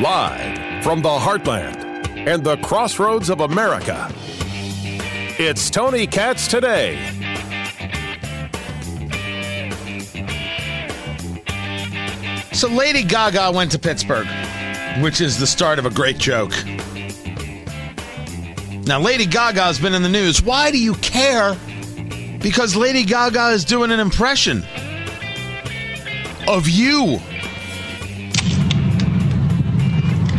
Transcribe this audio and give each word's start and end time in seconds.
Live 0.00 0.82
from 0.82 1.02
the 1.02 1.10
heartland 1.10 1.84
and 2.26 2.42
the 2.42 2.56
crossroads 2.58 3.28
of 3.28 3.40
America. 3.40 4.10
It's 5.38 5.68
Tony 5.68 6.06
Katz 6.06 6.48
today. 6.48 6.96
So 12.54 12.68
Lady 12.68 13.02
Gaga 13.02 13.52
went 13.52 13.72
to 13.72 13.78
Pittsburgh, 13.78 14.26
which 15.02 15.20
is 15.20 15.38
the 15.38 15.46
start 15.46 15.78
of 15.78 15.84
a 15.84 15.90
great 15.90 16.16
joke. 16.16 16.54
Now, 18.86 19.00
Lady 19.00 19.26
Gaga 19.26 19.64
has 19.64 19.78
been 19.78 19.92
in 19.92 20.02
the 20.02 20.08
news. 20.08 20.42
Why 20.42 20.70
do 20.70 20.78
you 20.78 20.94
care? 20.94 21.54
Because 22.38 22.74
Lady 22.74 23.04
Gaga 23.04 23.48
is 23.48 23.66
doing 23.66 23.90
an 23.90 24.00
impression 24.00 24.64
of 26.48 26.70
you. 26.70 27.20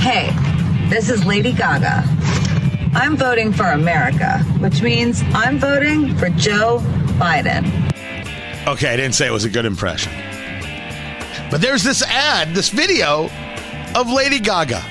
Hey, 0.01 0.31
this 0.89 1.11
is 1.11 1.25
Lady 1.25 1.53
Gaga. 1.53 2.03
I'm 2.95 3.15
voting 3.15 3.53
for 3.53 3.65
America, 3.65 4.39
which 4.57 4.81
means 4.81 5.21
I'm 5.31 5.59
voting 5.59 6.17
for 6.17 6.29
Joe 6.29 6.79
Biden. 7.19 7.67
Okay, 8.67 8.91
I 8.91 8.95
didn't 8.95 9.13
say 9.13 9.27
it 9.27 9.31
was 9.31 9.45
a 9.45 9.49
good 9.49 9.63
impression. 9.63 10.11
But 11.51 11.61
there's 11.61 11.83
this 11.83 12.01
ad, 12.01 12.55
this 12.55 12.69
video 12.69 13.29
of 13.93 14.09
Lady 14.09 14.39
Gaga. 14.39 14.81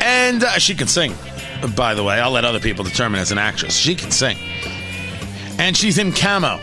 And 0.00 0.44
uh, 0.44 0.60
she 0.60 0.76
can 0.76 0.86
sing, 0.86 1.12
by 1.74 1.94
the 1.94 2.04
way. 2.04 2.20
I'll 2.20 2.30
let 2.30 2.44
other 2.44 2.60
people 2.60 2.84
determine 2.84 3.18
as 3.18 3.32
an 3.32 3.38
actress. 3.38 3.76
She 3.76 3.96
can 3.96 4.12
sing. 4.12 4.38
And 5.58 5.76
she's 5.76 5.98
in 5.98 6.12
camo. 6.12 6.60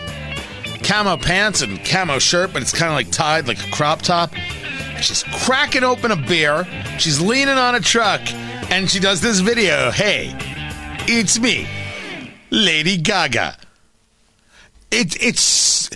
Camo 0.82 1.18
pants 1.18 1.60
and 1.60 1.84
camo 1.84 2.18
shirt, 2.18 2.54
but 2.54 2.62
it's 2.62 2.72
kind 2.72 2.90
of 2.90 2.94
like 2.94 3.10
tied 3.10 3.46
like 3.46 3.62
a 3.62 3.70
crop 3.70 4.00
top. 4.00 4.32
She's 5.00 5.22
cracking 5.44 5.84
open 5.84 6.10
a 6.10 6.16
beer. 6.16 6.64
She's 6.98 7.20
leaning 7.20 7.56
on 7.56 7.74
a 7.74 7.80
truck. 7.80 8.20
And 8.70 8.90
she 8.90 8.98
does 8.98 9.20
this 9.20 9.40
video. 9.40 9.90
Hey, 9.90 10.34
it's 11.06 11.38
me, 11.38 11.68
Lady 12.50 12.96
Gaga. 12.96 13.56
It, 14.90 15.22
it's 15.22 15.90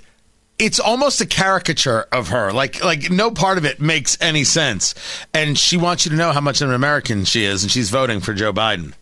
it's 0.61 0.79
almost 0.79 1.21
a 1.21 1.27
caricature 1.27 2.07
of 2.13 2.29
her. 2.29 2.53
Like 2.53 2.85
like 2.85 3.11
no 3.11 3.31
part 3.31 3.59
of 3.59 3.65
it 3.65 3.81
makes 3.81 4.17
any 4.21 4.45
sense. 4.45 4.95
And 5.35 5.59
she 5.59 5.77
wants 5.77 6.05
you 6.05 6.11
to 6.13 6.17
know 6.17 6.33
how 6.33 6.41
much 6.41 6.61
of 6.61 6.69
an 6.69 6.75
American 6.75 7.25
she 7.25 7.45
is, 7.45 7.65
and 7.65 7.73
she's 7.73 7.91
voting 7.91 8.21
for 8.21 8.35
Joe 8.35 8.53
Biden. 8.53 8.95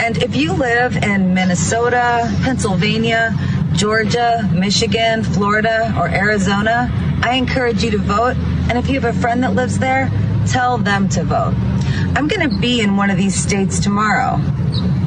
And 0.00 0.22
if 0.22 0.34
you 0.34 0.52
live 0.52 0.96
in 0.96 1.34
Minnesota, 1.34 2.30
Pennsylvania, 2.42 3.34
Georgia, 3.74 4.48
Michigan, 4.52 5.22
Florida, 5.22 5.94
or 5.96 6.08
Arizona, 6.08 6.90
I 7.22 7.34
encourage 7.36 7.84
you 7.84 7.90
to 7.92 7.98
vote. 7.98 8.36
And 8.70 8.78
if 8.78 8.88
you 8.88 9.00
have 9.00 9.16
a 9.16 9.20
friend 9.20 9.42
that 9.42 9.54
lives 9.54 9.80
there, 9.80 10.08
tell 10.46 10.78
them 10.78 11.08
to 11.08 11.24
vote. 11.24 11.54
I'm 12.14 12.28
going 12.28 12.48
to 12.48 12.56
be 12.60 12.80
in 12.80 12.96
one 12.96 13.10
of 13.10 13.16
these 13.16 13.34
states 13.34 13.80
tomorrow. 13.80 14.36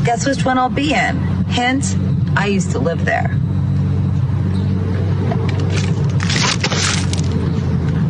Guess 0.03 0.27
which 0.27 0.43
one 0.43 0.57
I'll 0.57 0.67
be 0.67 0.93
in? 0.93 1.15
Hint, 1.45 1.95
I 2.35 2.47
used 2.47 2.71
to 2.71 2.79
live 2.79 3.05
there. 3.05 3.29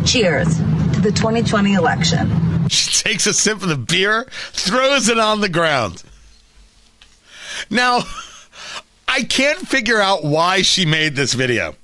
Cheers 0.08 0.58
to 0.58 1.02
the 1.02 1.12
2020 1.12 1.74
election. 1.76 2.32
She 2.70 3.04
takes 3.04 3.28
a 3.28 3.34
sip 3.34 3.62
of 3.62 3.68
the 3.68 3.78
beer, 3.78 4.26
throws 4.54 5.08
it 5.08 5.20
on 5.20 5.42
the 5.42 5.50
ground. 5.50 6.02
Now, 7.70 8.00
I 9.08 9.22
can't 9.22 9.68
figure 9.68 10.00
out 10.00 10.24
why 10.24 10.64
she 10.64 10.86
made 10.86 11.16
this 11.16 11.34
video. 11.34 11.76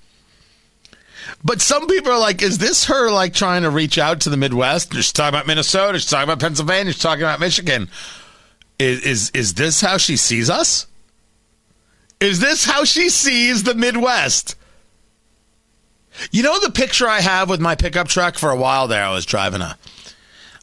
But 1.44 1.62
some 1.62 1.88
people 1.88 2.12
are 2.12 2.20
like, 2.20 2.42
is 2.42 2.58
this 2.58 2.86
her 2.86 3.10
like 3.10 3.34
trying 3.34 3.64
to 3.64 3.70
reach 3.70 3.98
out 3.98 4.22
to 4.22 4.30
the 4.30 4.38
Midwest? 4.38 4.94
She's 4.94 5.14
talking 5.14 5.36
about 5.36 5.48
Minnesota. 5.48 5.98
She's 5.98 6.10
talking 6.10 6.26
about 6.26 6.40
Pennsylvania. 6.40 6.92
She's 6.92 7.02
talking 7.02 7.24
about 7.24 7.40
Michigan. 7.40 7.90
Is 8.78 9.02
is 9.04 9.32
is 9.34 9.54
this 9.54 9.82
how 9.82 9.98
she 9.98 10.18
sees 10.18 10.50
us? 10.50 10.88
Is 12.20 12.40
this 12.40 12.66
how 12.66 12.84
she 12.84 13.10
sees 13.10 13.64
the 13.64 13.74
Midwest? 13.74 14.56
You 16.32 16.44
know 16.44 16.60
the 16.60 16.72
picture 16.72 17.08
I 17.08 17.22
have 17.22 17.50
with 17.50 17.62
my 17.62 17.76
pickup 17.76 18.10
truck 18.10 18.38
for 18.38 18.50
a 18.50 18.58
while 18.58 18.88
there. 18.90 19.04
I 19.04 19.14
was 19.14 19.26
driving 19.26 19.62
a. 19.62 19.78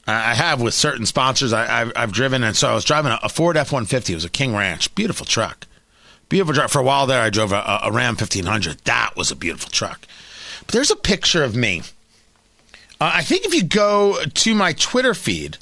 I 0.07 0.35
have 0.35 0.61
with 0.61 0.75
certain 0.75 1.05
sponsors. 1.05 1.53
I, 1.53 1.65
have 1.67 1.93
I've 1.97 2.13
driven, 2.13 2.45
and 2.45 2.55
so 2.55 2.69
I 2.69 2.75
was 2.75 2.85
driving 2.85 3.11
a, 3.11 3.19
a 3.23 3.29
Ford 3.29 3.57
F 3.57 3.73
one 3.73 3.87
fifty. 3.87 4.13
It 4.13 4.17
was 4.17 4.25
a 4.25 4.31
King 4.31 4.55
Ranch, 4.55 4.95
beautiful 4.95 5.27
truck, 5.27 5.67
beautiful 6.29 6.55
truck. 6.55 6.71
For 6.71 6.81
a 6.81 6.85
while 6.85 7.07
there, 7.07 7.23
I 7.23 7.31
drove 7.31 7.53
a, 7.53 7.81
a 7.83 7.91
Ram 7.91 8.17
fifteen 8.17 8.45
hundred. 8.45 8.79
That 8.85 9.17
was 9.17 9.31
a 9.31 9.37
beautiful 9.37 9.71
truck. 9.71 10.07
But 10.67 10.75
there's 10.75 10.91
a 10.91 10.97
picture 10.97 11.45
of 11.45 11.55
me. 11.55 11.83
Uh, 13.01 13.13
I 13.15 13.23
think 13.23 13.45
if 13.45 13.55
you 13.55 13.65
go 13.65 14.25
to 14.25 14.55
my 14.55 14.73
Twitter 14.73 15.15
feed, 15.15 15.59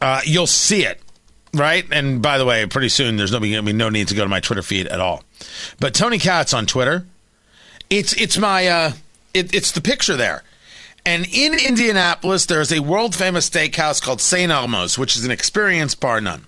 uh, 0.00 0.20
you'll 0.24 0.46
see 0.46 0.84
it, 0.84 1.00
right? 1.54 1.84
And 1.92 2.20
by 2.20 2.38
the 2.38 2.44
way, 2.44 2.66
pretty 2.66 2.88
soon 2.88 3.16
there's 3.16 3.32
no, 3.32 3.40
be 3.40 3.60
no 3.60 3.88
need 3.88 4.08
to 4.08 4.14
go 4.14 4.22
to 4.22 4.28
my 4.28 4.40
Twitter 4.40 4.62
feed 4.62 4.86
at 4.88 5.00
all. 5.00 5.22
But 5.78 5.94
Tony 5.94 6.18
Katz 6.18 6.52
on 6.52 6.66
Twitter, 6.66 7.06
it's 7.90 8.12
it's 8.14 8.38
my 8.38 8.66
uh, 8.66 8.92
it, 9.34 9.54
it's 9.54 9.72
the 9.72 9.80
picture 9.80 10.16
there. 10.16 10.42
And 11.04 11.26
in 11.32 11.54
Indianapolis, 11.54 12.46
there's 12.46 12.72
a 12.72 12.80
world 12.80 13.14
famous 13.14 13.50
steakhouse 13.50 14.00
called 14.00 14.20
St. 14.20 14.52
Elmo's, 14.52 14.96
which 14.96 15.16
is 15.16 15.24
an 15.24 15.32
experience 15.32 15.94
bar 15.96 16.20
none. 16.20 16.46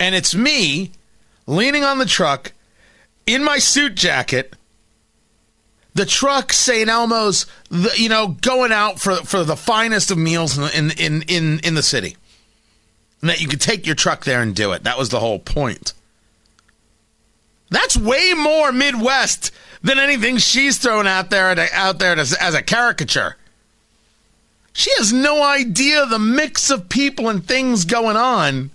And 0.00 0.14
it's 0.14 0.34
me 0.34 0.92
leaning 1.46 1.84
on 1.84 1.98
the 1.98 2.06
truck 2.06 2.52
in 3.26 3.44
my 3.44 3.58
suit 3.58 3.94
jacket 3.94 4.54
the 5.94 6.04
truck 6.04 6.52
St. 6.52 6.88
Elmo's, 6.88 7.46
the, 7.70 7.92
you 7.96 8.08
know, 8.08 8.28
going 8.40 8.72
out 8.72 9.00
for 9.00 9.16
for 9.16 9.44
the 9.44 9.56
finest 9.56 10.10
of 10.10 10.18
meals 10.18 10.58
in 10.58 10.90
in 10.92 11.22
in 11.22 11.60
in 11.60 11.74
the 11.74 11.82
city, 11.82 12.16
and 13.20 13.30
that 13.30 13.40
you 13.40 13.48
could 13.48 13.60
take 13.60 13.86
your 13.86 13.94
truck 13.94 14.24
there 14.24 14.42
and 14.42 14.54
do 14.54 14.72
it. 14.72 14.84
That 14.84 14.98
was 14.98 15.08
the 15.08 15.20
whole 15.20 15.38
point. 15.38 15.92
That's 17.70 17.96
way 17.96 18.34
more 18.36 18.72
Midwest 18.72 19.50
than 19.82 19.98
anything 19.98 20.38
she's 20.38 20.78
thrown 20.78 21.06
out 21.06 21.30
there 21.30 21.56
out 21.72 21.98
there 21.98 22.18
as, 22.18 22.32
as 22.34 22.54
a 22.54 22.62
caricature. 22.62 23.36
She 24.72 24.90
has 24.98 25.12
no 25.12 25.42
idea 25.42 26.04
the 26.04 26.18
mix 26.18 26.70
of 26.70 26.88
people 26.88 27.28
and 27.28 27.46
things 27.46 27.84
going 27.84 28.16
on 28.16 28.70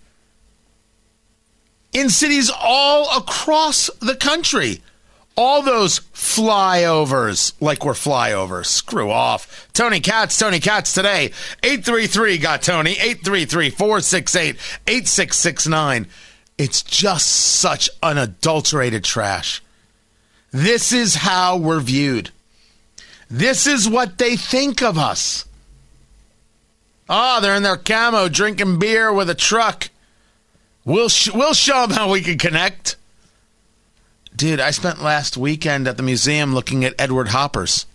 in 1.91 2.09
cities 2.09 2.50
all 2.50 3.18
across 3.18 3.90
the 4.00 4.16
country 4.16 4.81
all 5.40 5.62
those 5.62 6.02
flyovers 6.14 7.54
like 7.62 7.86
we're 7.86 7.94
flyovers. 7.94 8.66
Screw 8.66 9.10
off. 9.10 9.70
Tony 9.72 10.02
Katz, 10.02 10.38
Tony 10.38 10.60
Katz 10.60 10.94
today. 10.94 11.32
833 11.64 12.38
got 12.40 12.62
Tony. 12.62 12.92
833 12.92 13.70
468 13.70 14.56
8669. 14.86 16.08
It's 16.58 16.82
just 16.84 17.30
such 17.30 17.90
unadulterated 18.04 19.06
trash. 19.06 19.64
This 20.52 20.92
is 20.92 21.16
how 21.16 21.56
we're 21.56 21.80
viewed. 21.80 22.32
This 23.30 23.66
is 23.66 23.88
what 23.88 24.18
they 24.18 24.36
think 24.36 24.82
of 24.82 24.98
us. 24.98 25.46
Oh, 27.08 27.40
they're 27.40 27.56
in 27.56 27.64
their 27.64 27.78
camo 27.78 28.28
drinking 28.28 28.78
beer 28.78 29.14
with 29.14 29.30
a 29.30 29.36
truck. 29.36 29.90
We'll, 30.84 31.08
sh- 31.08 31.32
we'll 31.34 31.54
show 31.54 31.88
them 31.88 31.92
how 31.92 32.12
we 32.12 32.20
can 32.20 32.38
connect. 32.38 32.98
Dude, 34.40 34.62
I 34.62 34.72
spent 34.72 35.02
last 35.02 35.36
weekend 35.36 35.86
at 35.86 35.98
the 35.98 36.04
museum 36.04 36.54
looking 36.54 36.86
at 36.86 36.96
Edward 36.98 37.28
Hoppers. 37.28 37.86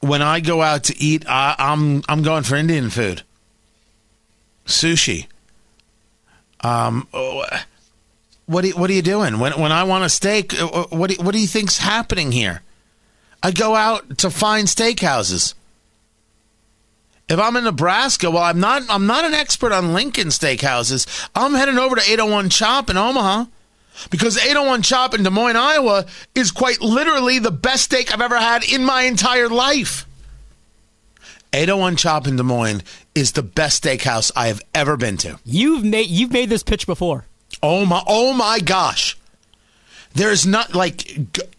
When 0.00 0.20
I 0.20 0.40
go 0.40 0.62
out 0.62 0.82
to 0.84 1.00
eat, 1.00 1.24
I, 1.28 1.54
I'm 1.56 2.02
I'm 2.08 2.24
going 2.24 2.42
for 2.42 2.56
Indian 2.56 2.90
food, 2.90 3.22
sushi. 4.66 5.28
Um, 6.62 7.06
what 7.12 8.64
are, 8.64 8.70
what 8.70 8.90
are 8.90 8.92
you 8.92 9.00
doing 9.00 9.38
when 9.38 9.52
when 9.52 9.70
I 9.70 9.84
want 9.84 10.02
a 10.02 10.08
steak? 10.08 10.60
Uh, 10.60 10.86
what 10.88 11.10
do, 11.10 11.22
what 11.22 11.30
do 11.30 11.40
you 11.40 11.46
think's 11.46 11.78
happening 11.78 12.32
here? 12.32 12.62
I 13.44 13.52
go 13.52 13.76
out 13.76 14.18
to 14.18 14.28
find 14.28 14.66
steakhouses. 14.66 15.54
If 17.28 17.38
I'm 17.38 17.54
in 17.54 17.62
Nebraska, 17.62 18.28
well, 18.28 18.42
I'm 18.42 18.58
not. 18.58 18.82
I'm 18.88 19.06
not 19.06 19.24
an 19.24 19.34
expert 19.34 19.70
on 19.70 19.92
Lincoln 19.92 20.28
steakhouses. 20.30 21.28
I'm 21.32 21.54
heading 21.54 21.78
over 21.78 21.94
to 21.94 22.02
801 22.02 22.48
Chop 22.48 22.90
in 22.90 22.96
Omaha 22.96 23.44
because 24.10 24.38
801 24.38 24.82
Chop 24.82 25.14
in 25.14 25.22
Des 25.22 25.30
Moines, 25.30 25.56
Iowa 25.56 26.06
is 26.34 26.50
quite 26.50 26.80
literally 26.80 27.38
the 27.38 27.50
best 27.50 27.84
steak 27.84 28.12
I've 28.12 28.20
ever 28.20 28.38
had 28.38 28.64
in 28.64 28.84
my 28.84 29.02
entire 29.02 29.48
life. 29.48 30.06
801 31.52 31.96
Chop 31.96 32.26
in 32.26 32.36
Des 32.36 32.42
Moines 32.42 32.82
is 33.14 33.32
the 33.32 33.42
best 33.42 33.82
steakhouse 33.82 34.30
I 34.36 34.46
have 34.46 34.62
ever 34.74 34.96
been 34.96 35.16
to. 35.18 35.38
You've 35.44 35.84
made 35.84 36.08
you've 36.08 36.32
made 36.32 36.48
this 36.48 36.62
pitch 36.62 36.86
before. 36.86 37.26
Oh 37.62 37.84
my 37.84 38.02
oh 38.06 38.32
my 38.32 38.60
gosh. 38.60 39.18
There's 40.14 40.46
not 40.46 40.74
like 40.74 41.08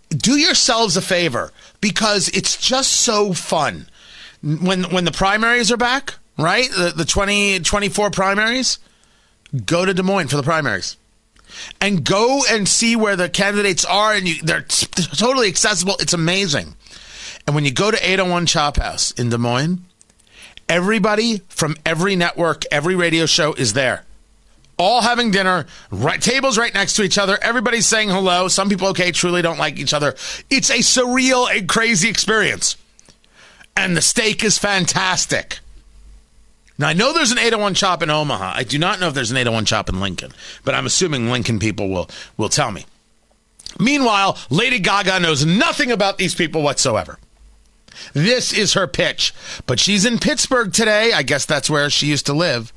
do 0.10 0.38
yourselves 0.38 0.98
a 0.98 1.02
favor 1.02 1.52
because 1.82 2.30
it's 2.30 2.58
just 2.58 2.92
so 2.92 3.34
fun. 3.34 3.88
When 4.42 4.84
when 4.86 5.04
the 5.04 5.12
primaries 5.12 5.72
are 5.72 5.78
back, 5.78 6.16
right? 6.38 6.70
The 6.72 6.94
the 6.96 7.06
20 7.06 7.60
24 7.60 8.12
primaries, 8.12 8.80
go 9.66 9.86
to 9.86 9.94
Des 9.94 10.04
Moines 10.04 10.30
for 10.30 10.38
the 10.38 10.44
primaries 10.44 10.96
and 11.80 12.04
go 12.04 12.44
and 12.50 12.68
see 12.68 12.96
where 12.96 13.16
the 13.16 13.30
candidates 13.30 13.86
are, 13.86 14.14
and 14.14 14.28
you, 14.28 14.42
they're 14.42 14.62
totally 14.62 15.48
accessible. 15.48 15.96
It's 16.00 16.14
amazing. 16.14 16.76
And 17.46 17.56
when 17.56 17.66
you 17.66 17.72
go 17.72 17.92
to 17.92 17.98
801 17.98 18.46
Chop 18.46 18.78
House 18.78 19.12
in 19.12 19.30
Des 19.30 19.38
Moines, 19.38 19.82
Everybody 20.72 21.40
from 21.50 21.76
every 21.86 22.16
network, 22.16 22.64
every 22.72 22.96
radio 22.96 23.26
show 23.26 23.52
is 23.52 23.74
there. 23.74 24.06
All 24.78 25.02
having 25.02 25.30
dinner, 25.30 25.66
right, 25.92 26.22
tables 26.22 26.58
right 26.58 26.74
next 26.74 26.94
to 26.94 27.04
each 27.04 27.18
other. 27.18 27.38
Everybody's 27.42 27.86
saying 27.86 28.08
hello. 28.08 28.48
Some 28.48 28.70
people, 28.70 28.88
okay, 28.88 29.12
truly 29.12 29.42
don't 29.42 29.60
like 29.60 29.78
each 29.78 29.94
other. 29.94 30.16
It's 30.50 30.70
a 30.70 30.78
surreal 30.78 31.54
and 31.54 31.68
crazy 31.68 32.08
experience. 32.08 32.78
And 33.76 33.98
the 33.98 34.02
steak 34.02 34.46
is 34.46 34.58
fantastic. 34.58 35.60
Now, 36.82 36.88
I 36.88 36.94
know 36.94 37.14
there's 37.14 37.32
an 37.32 37.38
801 37.38 37.76
Chop 37.76 38.02
in 38.02 38.10
Omaha. 38.10 38.54
I 38.56 38.64
do 38.64 38.80
not 38.80 39.00
know 39.00 39.08
if 39.08 39.14
there's 39.14 39.30
an 39.30 39.38
801 39.38 39.66
Chop 39.66 39.88
in 39.88 40.00
Lincoln, 40.00 40.32
but 40.66 40.74
I'm 40.74 40.88
assuming 40.88 41.30
Lincoln 41.30 41.60
people 41.60 41.90
will, 41.90 42.10
will 42.38 42.50
tell 42.50 42.72
me. 42.72 42.88
Meanwhile, 43.80 44.40
Lady 44.50 44.80
Gaga 44.80 45.20
knows 45.20 45.46
nothing 45.46 45.92
about 45.92 46.18
these 46.18 46.34
people 46.34 46.64
whatsoever. 46.64 47.20
This 48.14 48.52
is 48.52 48.74
her 48.74 48.88
pitch, 48.88 49.32
but 49.68 49.80
she's 49.80 50.06
in 50.06 50.18
Pittsburgh 50.18 50.74
today. 50.74 51.14
I 51.14 51.22
guess 51.22 51.46
that's 51.46 51.70
where 51.70 51.88
she 51.92 52.08
used 52.08 52.26
to 52.26 52.34
live. 52.34 52.74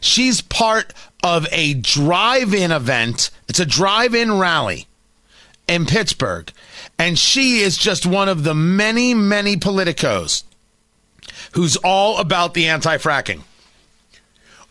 She's 0.00 0.42
part 0.42 0.94
of 1.24 1.48
a 1.50 1.74
drive 1.74 2.54
in 2.54 2.70
event. 2.70 3.30
It's 3.48 3.58
a 3.58 3.66
drive 3.66 4.14
in 4.14 4.38
rally 4.38 4.86
in 5.66 5.86
Pittsburgh. 5.86 6.52
And 7.00 7.18
she 7.18 7.58
is 7.58 7.76
just 7.76 8.06
one 8.06 8.28
of 8.28 8.44
the 8.44 8.54
many, 8.54 9.12
many 9.12 9.56
politicos 9.56 10.44
who's 11.52 11.76
all 11.76 12.18
about 12.18 12.54
the 12.54 12.68
anti 12.68 12.96
fracking. 12.96 13.42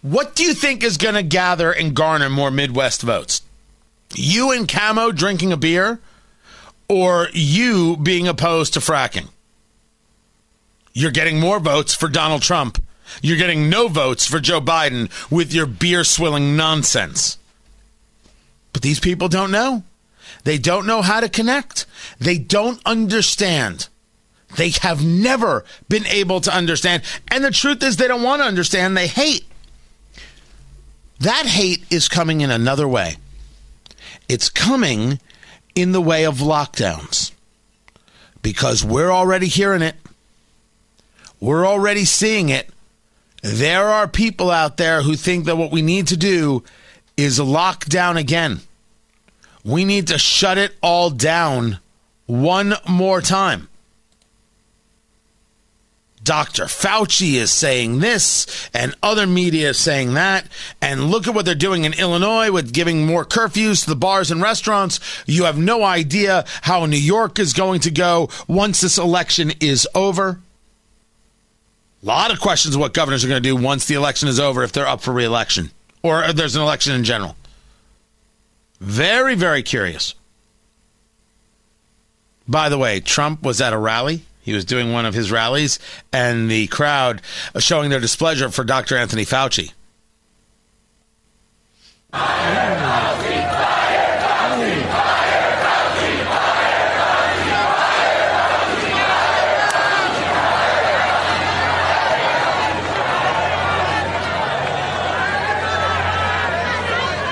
What 0.02 0.36
do 0.36 0.44
you 0.44 0.54
think 0.54 0.84
is 0.84 0.98
going 0.98 1.16
to 1.16 1.24
gather 1.24 1.72
and 1.72 1.96
garner 1.96 2.30
more 2.30 2.52
Midwest 2.52 3.02
votes? 3.02 3.42
You 4.16 4.52
and 4.52 4.68
Camo 4.68 5.12
drinking 5.12 5.52
a 5.52 5.58
beer 5.58 6.00
or 6.88 7.28
you 7.34 7.98
being 7.98 8.28
opposed 8.28 8.74
to 8.74 8.80
fracking? 8.80 9.28
You're 10.94 11.12
getting 11.12 11.40
more 11.40 11.60
votes 11.60 11.94
for 11.94 12.08
Donald 12.08 12.42
Trump. 12.42 12.82
You're 13.22 13.38
getting 13.38 13.70
no 13.70 13.88
votes 13.88 14.26
for 14.26 14.40
Joe 14.40 14.62
Biden 14.62 15.10
with 15.32 15.54
your 15.54 15.66
beer 15.66 16.04
swilling 16.04 16.56
nonsense. 16.56 17.38
But 18.74 18.82
these 18.82 19.00
people 19.00 19.28
don't 19.28 19.52
know. 19.52 19.84
They 20.44 20.58
don't 20.58 20.86
know 20.86 21.02
how 21.02 21.20
to 21.20 21.30
connect. 21.30 21.86
They 22.20 22.38
don't 22.38 22.82
understand. 22.86 23.90
They 24.56 24.72
have 24.82 25.06
never 25.06 25.64
been 25.88 26.08
able 26.08 26.42
to 26.42 26.56
understand. 26.56 27.04
And 27.28 27.44
the 27.44 27.52
truth 27.52 27.84
is, 27.84 27.98
they 27.98 28.08
don't 28.08 28.24
want 28.24 28.42
to 28.42 28.48
understand. 28.48 28.98
They 28.98 29.08
hate. 29.08 29.46
That 31.20 31.46
hate 31.46 31.84
is 31.92 32.08
coming 32.08 32.42
in 32.42 32.50
another 32.50 32.88
way. 32.88 33.18
It's 34.28 34.50
coming 34.50 35.20
in 35.76 35.92
the 35.92 36.02
way 36.02 36.26
of 36.26 36.38
lockdowns 36.38 37.32
because 38.42 38.84
we're 38.84 39.12
already 39.12 39.48
hearing 39.48 39.82
it. 39.82 39.96
We're 41.40 41.66
already 41.66 42.06
seeing 42.06 42.50
it. 42.50 42.70
There 43.42 43.86
are 43.86 44.08
people 44.08 44.52
out 44.52 44.78
there 44.78 45.02
who 45.02 45.16
think 45.16 45.46
that 45.46 45.58
what 45.58 45.72
we 45.72 45.82
need 45.82 46.08
to 46.08 46.18
do 46.18 46.64
is 47.16 47.40
lock 47.40 47.86
down 47.86 48.18
again. 48.18 48.62
We 49.64 49.86
need 49.86 50.08
to 50.08 50.18
shut 50.18 50.58
it 50.58 50.76
all 50.82 51.10
down 51.10 51.80
one 52.26 52.76
more 52.88 53.22
time. 53.22 53.70
Dr. 56.30 56.66
Fauci 56.66 57.34
is 57.34 57.52
saying 57.52 58.02
this, 58.02 58.70
and 58.72 58.94
other 59.02 59.26
media 59.26 59.70
is 59.70 59.80
saying 59.80 60.14
that. 60.14 60.46
And 60.80 61.10
look 61.10 61.28
at 61.28 61.34
what 61.34 61.44
they're 61.44 61.56
doing 61.56 61.86
in 61.86 61.94
Illinois 61.94 62.52
with 62.52 62.72
giving 62.72 63.04
more 63.04 63.26
curfews 63.26 63.84
to 63.84 63.90
the 63.90 63.96
bars 63.96 64.30
and 64.30 64.40
restaurants. 64.40 65.00
You 65.26 65.46
have 65.46 65.58
no 65.58 65.84
idea 65.84 66.46
how 66.62 66.86
New 66.86 66.98
York 66.98 67.40
is 67.40 67.52
going 67.54 67.80
to 67.80 67.90
go 67.90 68.30
once 68.48 68.82
this 68.82 69.00
election 69.00 69.54
is 69.60 69.88
over. 69.96 70.40
A 72.04 72.06
lot 72.06 72.32
of 72.32 72.40
questions 72.40 72.78
what 72.78 72.94
governors 72.94 73.26
are 73.26 73.28
going 73.28 73.42
to 73.42 73.50
do 73.50 73.56
once 73.56 73.88
the 73.88 73.96
election 73.96 74.30
is 74.30 74.40
over 74.40 74.62
if 74.62 74.72
they're 74.72 74.86
up 74.86 75.02
for 75.02 75.12
reelection 75.12 75.72
or 76.04 76.32
there's 76.32 76.56
an 76.56 76.62
election 76.62 76.94
in 76.94 77.04
general. 77.04 77.38
Very, 78.80 79.34
very 79.34 79.64
curious. 79.64 80.14
By 82.48 82.70
the 82.70 82.78
way, 82.78 83.00
Trump 83.00 83.42
was 83.42 83.60
at 83.62 83.74
a 83.74 83.80
rally. 83.80 84.26
He 84.50 84.56
was 84.56 84.66
doing 84.66 84.92
one 84.92 85.06
of 85.06 85.14
his 85.14 85.32
rallies, 85.32 85.78
and 86.12 86.50
the 86.50 86.66
crowd 86.66 87.22
showing 87.60 87.92
their 87.92 88.00
displeasure 88.00 88.50
for 88.50 88.64
Dr. 88.64 88.98
Anthony 88.98 89.24
Fauci. 89.24 89.74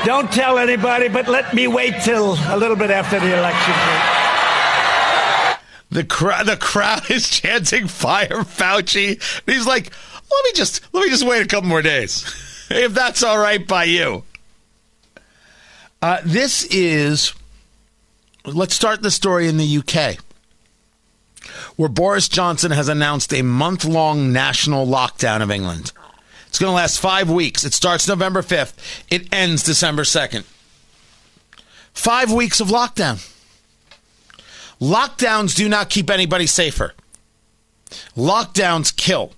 Don't 0.05 0.31
tell 0.31 0.59
anybody, 0.59 1.07
but 1.07 1.27
let 1.27 1.55
me 1.55 1.65
wait 1.65 1.95
till 2.03 2.37
a 2.49 2.57
little 2.57 2.77
bit 2.77 2.91
after 2.91 3.19
the 3.19 3.35
election. 3.35 4.16
The 5.89 6.03
crowd, 6.03 6.45
the 6.47 6.57
crowd 6.59 7.09
is 7.09 7.29
chanting 7.29 7.87
"Fire 7.87 8.43
Fauci." 8.43 9.21
He's 9.45 9.65
like, 9.65 9.91
"Let 10.31 10.45
me 10.45 10.51
just, 10.53 10.81
let 10.93 11.03
me 11.03 11.09
just 11.09 11.25
wait 11.25 11.41
a 11.41 11.47
couple 11.47 11.69
more 11.69 11.81
days, 11.81 12.25
if 12.69 12.93
that's 12.93 13.23
all 13.23 13.39
right 13.39 13.65
by 13.65 13.85
you." 13.85 14.23
Uh, 16.01 16.19
this 16.23 16.63
is. 16.65 17.33
Let's 18.45 18.75
start 18.75 19.01
the 19.01 19.11
story 19.11 19.49
in 19.49 19.57
the 19.57 19.77
UK, 19.79 20.19
where 21.75 21.89
Boris 21.89 22.29
Johnson 22.29 22.71
has 22.71 22.87
announced 22.87 23.33
a 23.33 23.41
month-long 23.41 24.31
national 24.31 24.87
lockdown 24.87 25.41
of 25.41 25.51
England. 25.51 25.91
It's 26.47 26.57
going 26.57 26.71
to 26.71 26.75
last 26.75 26.99
five 26.99 27.29
weeks. 27.29 27.65
It 27.65 27.73
starts 27.73 28.07
November 28.07 28.41
5th, 28.41 28.73
it 29.11 29.27
ends 29.33 29.63
December 29.63 30.03
2nd. 30.03 30.45
Five 31.93 32.31
weeks 32.31 32.61
of 32.61 32.69
lockdown. 32.69 33.19
Lockdowns 34.79 35.55
do 35.55 35.67
not 35.67 35.89
keep 35.89 36.09
anybody 36.09 36.47
safer. 36.47 36.93
Lockdowns 38.15 38.95
kill. 38.95 39.31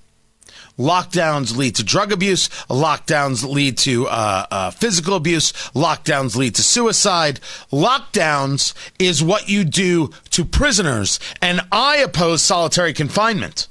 Lockdowns 0.78 1.56
lead 1.58 1.76
to 1.76 1.84
drug 1.84 2.12
abuse. 2.12 2.48
Lockdowns 2.70 3.44
lead 3.44 3.78
to 3.80 4.08
uh, 4.08 4.46
uh, 4.50 4.72
physical 4.72 5.16
abuse. 5.16 5.52
Lockdowns 5.74 6.38
lead 6.38 6.56
to 6.56 6.64
suicide. 6.64 7.42
Lockdowns 7.72 8.74
is 8.98 9.22
what 9.22 9.50
you 9.50 9.66
do 9.66 10.12
to 10.32 10.46
prisoners. 10.46 11.20
And 11.42 11.62
I 11.72 11.98
oppose 11.98 12.42
solitary 12.42 12.94
confinement. 12.94 13.68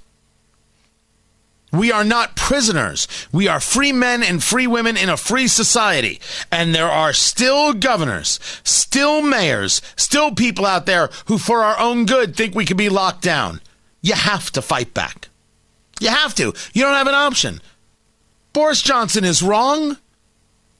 We 1.70 1.92
are 1.92 2.04
not 2.04 2.34
prisoners. 2.36 3.06
We 3.30 3.46
are 3.46 3.60
free 3.60 3.92
men 3.92 4.22
and 4.22 4.42
free 4.42 4.66
women 4.66 4.96
in 4.96 5.10
a 5.10 5.16
free 5.16 5.48
society. 5.48 6.20
And 6.50 6.74
there 6.74 6.90
are 6.90 7.12
still 7.12 7.74
governors, 7.74 8.40
still 8.64 9.20
mayors, 9.20 9.82
still 9.96 10.34
people 10.34 10.64
out 10.64 10.86
there 10.86 11.10
who, 11.26 11.36
for 11.36 11.62
our 11.62 11.78
own 11.78 12.06
good, 12.06 12.34
think 12.34 12.54
we 12.54 12.64
can 12.64 12.76
be 12.76 12.88
locked 12.88 13.22
down. 13.22 13.60
You 14.00 14.14
have 14.14 14.50
to 14.52 14.62
fight 14.62 14.94
back. 14.94 15.28
You 16.00 16.08
have 16.08 16.34
to. 16.36 16.54
You 16.72 16.82
don't 16.82 16.94
have 16.94 17.06
an 17.06 17.14
option. 17.14 17.60
Boris 18.52 18.80
Johnson 18.80 19.24
is 19.24 19.42
wrong. 19.42 19.98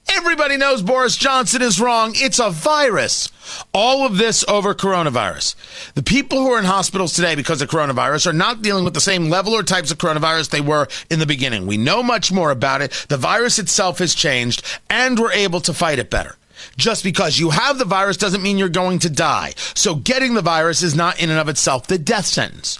Everybody 0.07 0.57
knows 0.57 0.81
Boris 0.81 1.15
Johnson 1.15 1.61
is 1.61 1.79
wrong. 1.79 2.13
It's 2.15 2.39
a 2.39 2.49
virus. 2.49 3.29
All 3.73 4.05
of 4.05 4.17
this 4.17 4.45
over 4.47 4.73
coronavirus. 4.73 5.55
The 5.93 6.03
people 6.03 6.39
who 6.39 6.51
are 6.51 6.59
in 6.59 6.65
hospitals 6.65 7.13
today 7.13 7.35
because 7.35 7.61
of 7.61 7.69
coronavirus 7.69 8.27
are 8.27 8.33
not 8.33 8.61
dealing 8.61 8.85
with 8.85 8.93
the 8.93 9.01
same 9.01 9.29
level 9.29 9.53
or 9.53 9.63
types 9.63 9.91
of 9.91 9.97
coronavirus 9.97 10.49
they 10.49 10.61
were 10.61 10.87
in 11.09 11.19
the 11.19 11.25
beginning. 11.25 11.67
We 11.67 11.77
know 11.77 12.03
much 12.03 12.31
more 12.31 12.51
about 12.51 12.81
it. 12.81 12.91
The 13.09 13.17
virus 13.17 13.59
itself 13.59 13.99
has 13.99 14.15
changed 14.15 14.63
and 14.89 15.19
we're 15.19 15.31
able 15.31 15.61
to 15.61 15.73
fight 15.73 15.99
it 15.99 16.09
better. 16.09 16.35
Just 16.77 17.03
because 17.03 17.39
you 17.39 17.51
have 17.51 17.77
the 17.77 17.85
virus 17.85 18.17
doesn't 18.17 18.43
mean 18.43 18.57
you're 18.57 18.69
going 18.69 18.99
to 18.99 19.09
die. 19.09 19.53
So 19.73 19.95
getting 19.95 20.33
the 20.33 20.41
virus 20.41 20.83
is 20.83 20.95
not 20.95 21.19
in 21.21 21.29
and 21.29 21.39
of 21.39 21.49
itself 21.49 21.87
the 21.87 21.97
death 21.97 22.25
sentence. 22.25 22.79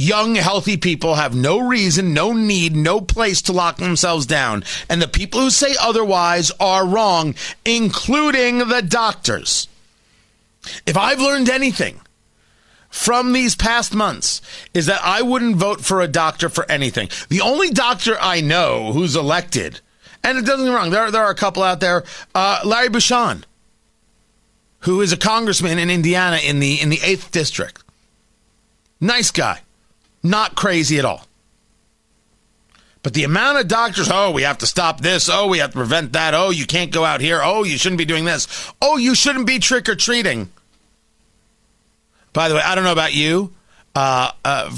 Young, 0.00 0.36
healthy 0.36 0.78
people 0.78 1.16
have 1.16 1.34
no 1.34 1.58
reason, 1.58 2.14
no 2.14 2.32
need, 2.32 2.74
no 2.74 3.02
place 3.02 3.42
to 3.42 3.52
lock 3.52 3.76
themselves 3.76 4.24
down. 4.24 4.64
And 4.88 5.02
the 5.02 5.06
people 5.06 5.42
who 5.42 5.50
say 5.50 5.74
otherwise 5.78 6.50
are 6.58 6.86
wrong, 6.86 7.34
including 7.66 8.60
the 8.60 8.80
doctors. 8.80 9.68
If 10.86 10.96
I've 10.96 11.20
learned 11.20 11.50
anything 11.50 12.00
from 12.88 13.34
these 13.34 13.54
past 13.54 13.94
months, 13.94 14.40
is 14.72 14.86
that 14.86 15.02
I 15.04 15.20
wouldn't 15.20 15.56
vote 15.56 15.82
for 15.82 16.00
a 16.00 16.08
doctor 16.08 16.48
for 16.48 16.64
anything. 16.70 17.10
The 17.28 17.42
only 17.42 17.68
doctor 17.68 18.16
I 18.18 18.40
know 18.40 18.94
who's 18.94 19.14
elected, 19.14 19.82
and 20.24 20.38
it 20.38 20.46
doesn't 20.46 20.64
get 20.64 20.72
wrong, 20.72 20.88
there, 20.88 21.10
there 21.10 21.24
are 21.24 21.30
a 21.30 21.34
couple 21.34 21.62
out 21.62 21.80
there, 21.80 22.04
uh, 22.34 22.60
Larry 22.64 22.88
Bucshon, 22.88 23.42
who 24.78 25.02
is 25.02 25.12
a 25.12 25.18
congressman 25.18 25.78
in 25.78 25.90
Indiana 25.90 26.38
in 26.38 26.58
the 26.58 26.80
in 26.80 26.88
the 26.88 27.00
eighth 27.04 27.30
district. 27.32 27.84
Nice 28.98 29.30
guy. 29.30 29.60
Not 30.22 30.54
crazy 30.54 30.98
at 30.98 31.04
all. 31.04 31.26
But 33.02 33.14
the 33.14 33.24
amount 33.24 33.58
of 33.58 33.68
doctors, 33.68 34.10
oh, 34.12 34.30
we 34.30 34.42
have 34.42 34.58
to 34.58 34.66
stop 34.66 35.00
this. 35.00 35.30
Oh, 35.30 35.46
we 35.46 35.58
have 35.58 35.70
to 35.70 35.76
prevent 35.78 36.12
that. 36.12 36.34
Oh, 36.34 36.50
you 36.50 36.66
can't 36.66 36.92
go 36.92 37.04
out 37.04 37.22
here. 37.22 37.40
Oh, 37.42 37.64
you 37.64 37.78
shouldn't 37.78 37.98
be 37.98 38.04
doing 38.04 38.26
this. 38.26 38.72
Oh, 38.82 38.98
you 38.98 39.14
shouldn't 39.14 39.46
be 39.46 39.58
trick 39.58 39.88
or 39.88 39.94
treating. 39.94 40.50
By 42.34 42.48
the 42.48 42.56
way, 42.56 42.62
I 42.62 42.74
don't 42.74 42.84
know 42.84 42.92
about 42.92 43.14
you. 43.14 43.54
Uh, 43.94 44.32
uh, 44.44 44.76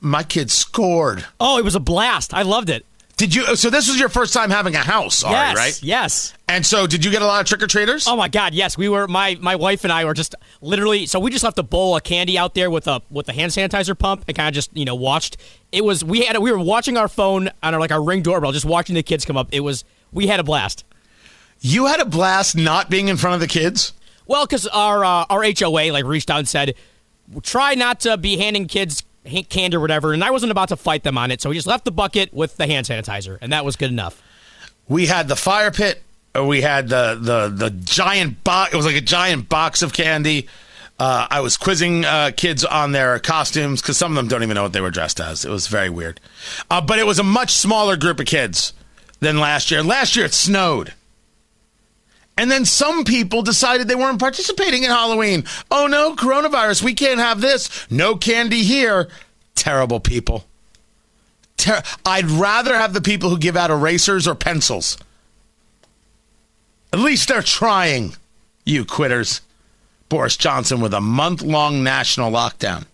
my 0.00 0.22
kids 0.22 0.52
scored. 0.52 1.24
Oh, 1.40 1.58
it 1.58 1.64
was 1.64 1.74
a 1.74 1.80
blast. 1.80 2.34
I 2.34 2.42
loved 2.42 2.68
it. 2.68 2.84
Did 3.16 3.34
you? 3.34 3.56
So 3.56 3.70
this 3.70 3.88
was 3.88 4.00
your 4.00 4.08
first 4.08 4.32
time 4.32 4.50
having 4.50 4.74
a 4.74 4.78
house, 4.78 5.22
Ari, 5.22 5.34
yes, 5.34 5.56
right? 5.56 5.82
yes. 5.82 6.34
And 6.48 6.66
so, 6.66 6.86
did 6.86 7.04
you 7.04 7.10
get 7.10 7.22
a 7.22 7.26
lot 7.26 7.40
of 7.40 7.46
trick 7.46 7.62
or 7.62 7.66
treaters? 7.66 8.08
Oh 8.08 8.16
my 8.16 8.28
God, 8.28 8.54
yes. 8.54 8.76
We 8.76 8.88
were 8.88 9.06
my 9.06 9.36
my 9.40 9.54
wife 9.56 9.84
and 9.84 9.92
I 9.92 10.04
were 10.04 10.14
just 10.14 10.34
literally. 10.60 11.06
So 11.06 11.20
we 11.20 11.30
just 11.30 11.44
left 11.44 11.58
a 11.58 11.62
bowl 11.62 11.96
of 11.96 12.02
candy 12.02 12.38
out 12.38 12.54
there 12.54 12.70
with 12.70 12.88
a 12.88 13.02
with 13.10 13.28
a 13.28 13.32
hand 13.32 13.52
sanitizer 13.52 13.96
pump 13.96 14.24
and 14.26 14.36
kind 14.36 14.48
of 14.48 14.54
just 14.54 14.76
you 14.76 14.84
know 14.84 14.94
watched. 14.94 15.36
It 15.70 15.84
was 15.84 16.04
we 16.04 16.22
had 16.22 16.36
we 16.38 16.50
were 16.50 16.58
watching 16.58 16.96
our 16.96 17.08
phone 17.08 17.50
on 17.62 17.74
our 17.74 17.80
like 17.80 17.92
our 17.92 18.02
ring 18.02 18.22
doorbell, 18.22 18.52
just 18.52 18.64
watching 18.64 18.94
the 18.94 19.02
kids 19.02 19.24
come 19.24 19.36
up. 19.36 19.48
It 19.52 19.60
was 19.60 19.84
we 20.10 20.26
had 20.26 20.40
a 20.40 20.44
blast. 20.44 20.84
You 21.60 21.86
had 21.86 22.00
a 22.00 22.04
blast 22.04 22.56
not 22.56 22.90
being 22.90 23.08
in 23.08 23.16
front 23.16 23.34
of 23.34 23.40
the 23.40 23.46
kids. 23.46 23.92
Well, 24.26 24.46
because 24.46 24.66
our 24.66 25.04
uh, 25.04 25.26
our 25.28 25.44
HOA 25.44 25.92
like 25.92 26.04
reached 26.04 26.30
out 26.30 26.38
and 26.38 26.48
said, 26.48 26.74
try 27.42 27.74
not 27.74 28.00
to 28.00 28.16
be 28.16 28.36
handing 28.36 28.66
kids 28.66 29.04
candy 29.48 29.76
or 29.76 29.80
whatever, 29.80 30.12
and 30.12 30.22
I 30.22 30.30
wasn't 30.30 30.52
about 30.52 30.68
to 30.68 30.76
fight 30.76 31.02
them 31.02 31.16
on 31.18 31.30
it, 31.30 31.40
so 31.40 31.50
we 31.50 31.56
just 31.56 31.66
left 31.66 31.84
the 31.84 31.92
bucket 31.92 32.32
with 32.32 32.56
the 32.56 32.66
hand 32.66 32.86
sanitizer, 32.86 33.38
and 33.40 33.52
that 33.52 33.64
was 33.64 33.76
good 33.76 33.90
enough. 33.90 34.22
We 34.88 35.06
had 35.06 35.28
the 35.28 35.36
fire 35.36 35.70
pit. 35.70 36.02
We 36.34 36.62
had 36.62 36.88
the 36.88 37.18
the 37.20 37.48
the 37.48 37.70
giant 37.70 38.42
box. 38.42 38.72
It 38.72 38.76
was 38.76 38.86
like 38.86 38.96
a 38.96 39.00
giant 39.02 39.48
box 39.48 39.82
of 39.82 39.92
candy. 39.92 40.48
Uh, 40.98 41.26
I 41.30 41.40
was 41.40 41.56
quizzing 41.56 42.04
uh, 42.04 42.30
kids 42.36 42.64
on 42.64 42.92
their 42.92 43.18
costumes 43.18 43.82
because 43.82 43.96
some 43.96 44.12
of 44.12 44.16
them 44.16 44.28
don't 44.28 44.42
even 44.42 44.54
know 44.54 44.62
what 44.62 44.72
they 44.72 44.80
were 44.80 44.90
dressed 44.90 45.20
as. 45.20 45.44
It 45.44 45.50
was 45.50 45.66
very 45.66 45.90
weird. 45.90 46.20
Uh, 46.70 46.80
but 46.80 46.98
it 46.98 47.06
was 47.06 47.18
a 47.18 47.24
much 47.24 47.50
smaller 47.50 47.96
group 47.96 48.20
of 48.20 48.26
kids 48.26 48.72
than 49.20 49.38
last 49.40 49.70
year. 49.70 49.82
Last 49.82 50.14
year 50.16 50.26
it 50.26 50.34
snowed. 50.34 50.92
And 52.36 52.50
then 52.50 52.64
some 52.64 53.04
people 53.04 53.42
decided 53.42 53.88
they 53.88 53.94
weren't 53.94 54.18
participating 54.18 54.84
in 54.84 54.90
Halloween. 54.90 55.44
Oh 55.70 55.86
no, 55.86 56.16
coronavirus, 56.16 56.82
we 56.82 56.94
can't 56.94 57.20
have 57.20 57.40
this. 57.40 57.90
No 57.90 58.16
candy 58.16 58.62
here. 58.62 59.08
Terrible 59.54 60.00
people. 60.00 60.44
Ter- 61.56 61.82
I'd 62.06 62.30
rather 62.30 62.74
have 62.74 62.94
the 62.94 63.02
people 63.02 63.28
who 63.28 63.38
give 63.38 63.56
out 63.56 63.70
erasers 63.70 64.26
or 64.26 64.34
pencils. 64.34 64.96
At 66.92 67.00
least 67.00 67.28
they're 67.28 67.42
trying, 67.42 68.16
you 68.64 68.84
quitters. 68.84 69.40
Boris 70.08 70.36
Johnson 70.36 70.80
with 70.80 70.92
a 70.92 71.00
month 71.00 71.42
long 71.42 71.82
national 71.82 72.30
lockdown. 72.30 72.84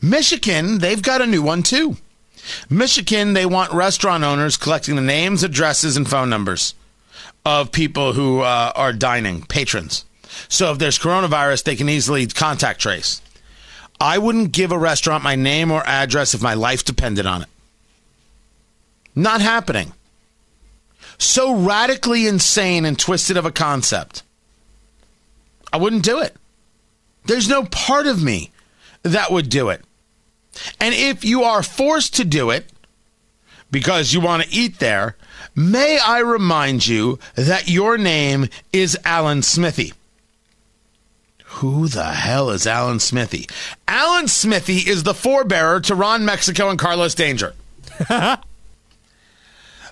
Michigan, 0.00 0.78
they've 0.78 1.02
got 1.02 1.22
a 1.22 1.26
new 1.26 1.42
one 1.42 1.62
too. 1.62 1.96
Michigan, 2.70 3.34
they 3.34 3.46
want 3.46 3.72
restaurant 3.72 4.22
owners 4.22 4.56
collecting 4.56 4.96
the 4.96 5.02
names, 5.02 5.42
addresses, 5.42 5.96
and 5.96 6.08
phone 6.08 6.30
numbers 6.30 6.74
of 7.46 7.70
people 7.70 8.12
who 8.12 8.40
uh, 8.40 8.72
are 8.74 8.92
dining, 8.92 9.40
patrons. 9.40 10.04
So 10.48 10.72
if 10.72 10.78
there's 10.78 10.98
coronavirus, 10.98 11.62
they 11.62 11.76
can 11.76 11.88
easily 11.88 12.26
contact 12.26 12.80
trace. 12.80 13.22
I 14.00 14.18
wouldn't 14.18 14.50
give 14.50 14.72
a 14.72 14.78
restaurant 14.78 15.22
my 15.22 15.36
name 15.36 15.70
or 15.70 15.86
address 15.86 16.34
if 16.34 16.42
my 16.42 16.54
life 16.54 16.84
depended 16.84 17.24
on 17.24 17.42
it. 17.42 17.48
Not 19.14 19.40
happening. 19.40 19.92
So 21.18 21.54
radically 21.54 22.26
insane 22.26 22.84
and 22.84 22.98
twisted 22.98 23.36
of 23.36 23.46
a 23.46 23.52
concept. 23.52 24.24
I 25.72 25.76
wouldn't 25.76 26.02
do 26.02 26.18
it. 26.18 26.34
There's 27.26 27.48
no 27.48 27.64
part 27.64 28.08
of 28.08 28.22
me 28.22 28.50
that 29.04 29.30
would 29.30 29.48
do 29.48 29.68
it. 29.68 29.84
And 30.80 30.92
if 30.94 31.24
you 31.24 31.44
are 31.44 31.62
forced 31.62 32.16
to 32.16 32.24
do 32.24 32.50
it 32.50 32.66
because 33.70 34.12
you 34.12 34.20
want 34.20 34.42
to 34.42 34.52
eat 34.52 34.80
there, 34.80 35.16
may 35.54 35.98
I 35.98 36.20
remind 36.20 36.86
you 36.86 37.18
that 37.34 37.68
your 37.68 37.98
name 37.98 38.48
is 38.72 38.98
Alan 39.04 39.42
Smithee. 39.42 39.92
Who 41.60 41.88
the 41.88 42.04
hell 42.04 42.50
is 42.50 42.66
Alan 42.66 43.00
Smithee? 43.00 43.48
Alan 43.88 44.28
Smithee 44.28 44.88
is 44.88 45.04
the 45.04 45.14
forebearer 45.14 45.82
to 45.84 45.94
Ron 45.94 46.24
Mexico 46.24 46.68
and 46.68 46.78
Carlos 46.78 47.14
Danger. 47.14 47.54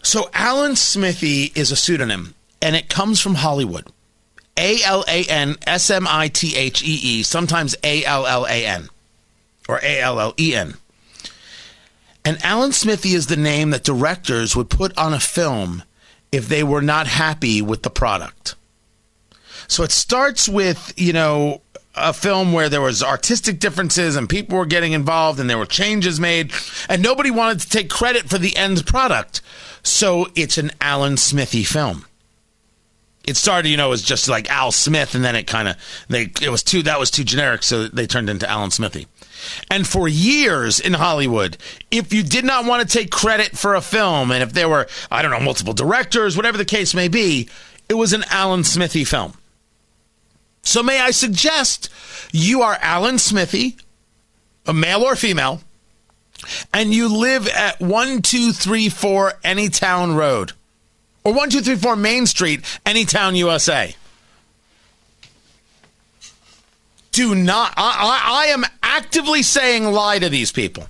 so 0.03 0.29
Alan 0.35 0.77
Smithee 0.77 1.53
is 1.55 1.73
a 1.73 1.77
pseudonym, 1.77 2.35
and 2.61 2.77
it 2.77 2.91
comes 2.91 3.19
from 3.21 3.37
Hollywood. 3.37 3.87
A 4.57 4.83
L 4.85 5.05
A 5.09 5.25
N 5.25 5.57
S 5.67 5.91
M 5.91 6.07
I 6.09 6.29
T 6.29 6.55
H 6.55 6.83
E 6.83 6.99
E, 7.03 7.23
sometimes 7.23 7.75
A 7.83 8.05
L 8.05 8.27
L 8.27 8.47
A 8.47 8.67
N 8.67 8.89
or 9.69 9.81
A 9.83 10.01
L 10.01 10.21
L 10.21 10.35
E 10.39 10.55
N. 10.55 10.75
And 12.25 12.43
Alan 12.43 12.73
Smithee 12.73 13.15
is 13.15 13.27
the 13.27 13.37
name 13.37 13.71
that 13.71 13.85
directors 13.85 14.57
would 14.57 14.71
put 14.71 14.97
on 14.97 15.13
a 15.13 15.21
film 15.21 15.83
if 16.33 16.49
they 16.49 16.63
were 16.63 16.83
not 16.83 17.07
happy 17.07 17.61
with 17.61 17.83
the 17.83 17.91
product. 17.91 18.55
So 19.69 19.83
it 19.83 19.93
starts 19.93 20.49
with, 20.49 20.93
you 20.97 21.13
know, 21.13 21.61
a 21.95 22.13
film 22.13 22.53
where 22.53 22.69
there 22.69 22.81
was 22.81 23.03
artistic 23.03 23.61
differences 23.61 24.17
and 24.17 24.29
people 24.29 24.59
were 24.59 24.67
getting 24.67 24.93
involved 24.93 25.39
and 25.39 25.49
there 25.49 25.59
were 25.59 25.67
changes 25.67 26.19
made 26.19 26.53
and 26.89 27.03
nobody 27.03 27.31
wanted 27.31 27.61
to 27.61 27.69
take 27.69 27.89
credit 27.89 28.29
for 28.29 28.39
the 28.39 28.57
end 28.57 28.85
product. 28.87 29.41
So 29.83 30.29
it's 30.35 30.59
an 30.59 30.73
Alan 30.81 31.17
Smithee 31.17 31.65
film. 31.65 32.07
It 33.27 33.37
started, 33.37 33.71
you 33.71 33.77
know, 33.77 33.93
as 33.93 34.03
just 34.03 34.29
like 34.29 34.51
Al 34.51 34.71
Smith 34.71 35.15
and 35.15 35.25
then 35.25 35.35
it 35.35 35.47
kind 35.47 35.69
of 35.69 35.77
they 36.09 36.31
it 36.43 36.51
was 36.51 36.63
too 36.63 36.83
that 36.83 36.99
was 37.01 37.11
too 37.11 37.25
generic 37.25 37.63
so 37.63 37.89
they 37.89 38.07
turned 38.07 38.29
into 38.29 38.49
Alan 38.49 38.71
Smithee. 38.71 39.07
And 39.71 39.87
for 39.87 40.09
years 40.09 40.81
in 40.81 40.95
Hollywood, 40.95 41.57
if 41.91 42.13
you 42.13 42.23
did 42.23 42.45
not 42.45 42.65
want 42.67 42.87
to 42.89 42.99
take 42.99 43.11
credit 43.11 43.57
for 43.57 43.75
a 43.75 43.81
film 43.81 44.31
and 44.31 44.43
if 44.43 44.53
there 44.53 44.69
were 44.69 44.87
I 45.11 45.23
don't 45.23 45.31
know 45.31 45.41
multiple 45.41 45.73
directors, 45.73 46.37
whatever 46.37 46.59
the 46.59 46.65
case 46.65 46.95
may 46.95 47.09
be, 47.09 47.49
it 47.89 47.95
was 47.95 48.13
an 48.13 48.25
Alan 48.31 48.65
Smithee 48.65 49.05
film. 49.05 49.35
So 50.63 50.83
may 50.83 51.01
I 51.01 51.11
suggest 51.11 51.91
you 52.33 52.63
are 52.63 52.79
Alan 52.81 53.19
Smithee, 53.19 53.77
a 54.67 54.73
male 54.73 55.03
or 55.03 55.15
female, 55.15 55.61
and 56.73 56.93
you 56.93 57.09
live 57.09 57.47
at 57.49 57.81
1234 57.81 59.35
Anytown 59.45 60.17
Road 60.17 60.53
or 61.25 61.33
1234 61.33 61.97
Main 61.97 62.27
Street, 62.27 62.61
Anytown, 62.85 63.37
USA. 63.37 63.95
Do 67.13 67.35
not, 67.35 67.73
I, 67.77 67.83
I, 67.83 68.43
I 68.43 68.47
am 68.47 68.65
actively 68.83 69.43
saying 69.43 69.85
lie 69.85 70.19
to 70.19 70.29
these 70.29 70.53
people. 70.53 70.87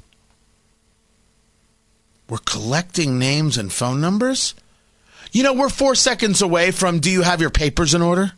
We're 2.28 2.38
collecting 2.38 3.18
names 3.18 3.58
and 3.58 3.72
phone 3.72 4.00
numbers. 4.00 4.54
You 5.30 5.42
know, 5.42 5.52
we're 5.52 5.68
four 5.68 5.94
seconds 5.94 6.42
away 6.42 6.70
from 6.70 7.00
do 7.00 7.10
you 7.10 7.22
have 7.22 7.40
your 7.40 7.50
papers 7.50 7.94
in 7.94 8.02
order? 8.02 8.32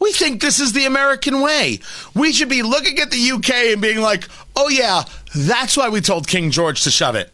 We 0.00 0.12
think 0.12 0.40
this 0.40 0.58
is 0.58 0.72
the 0.72 0.86
American 0.86 1.42
way. 1.42 1.80
We 2.14 2.32
should 2.32 2.48
be 2.48 2.62
looking 2.62 2.98
at 2.98 3.10
the 3.10 3.32
UK 3.32 3.50
and 3.72 3.82
being 3.82 4.00
like, 4.00 4.26
oh, 4.56 4.68
yeah, 4.70 5.04
that's 5.34 5.76
why 5.76 5.90
we 5.90 6.00
told 6.00 6.26
King 6.26 6.50
George 6.50 6.82
to 6.84 6.90
shove 6.90 7.14
it. 7.16 7.30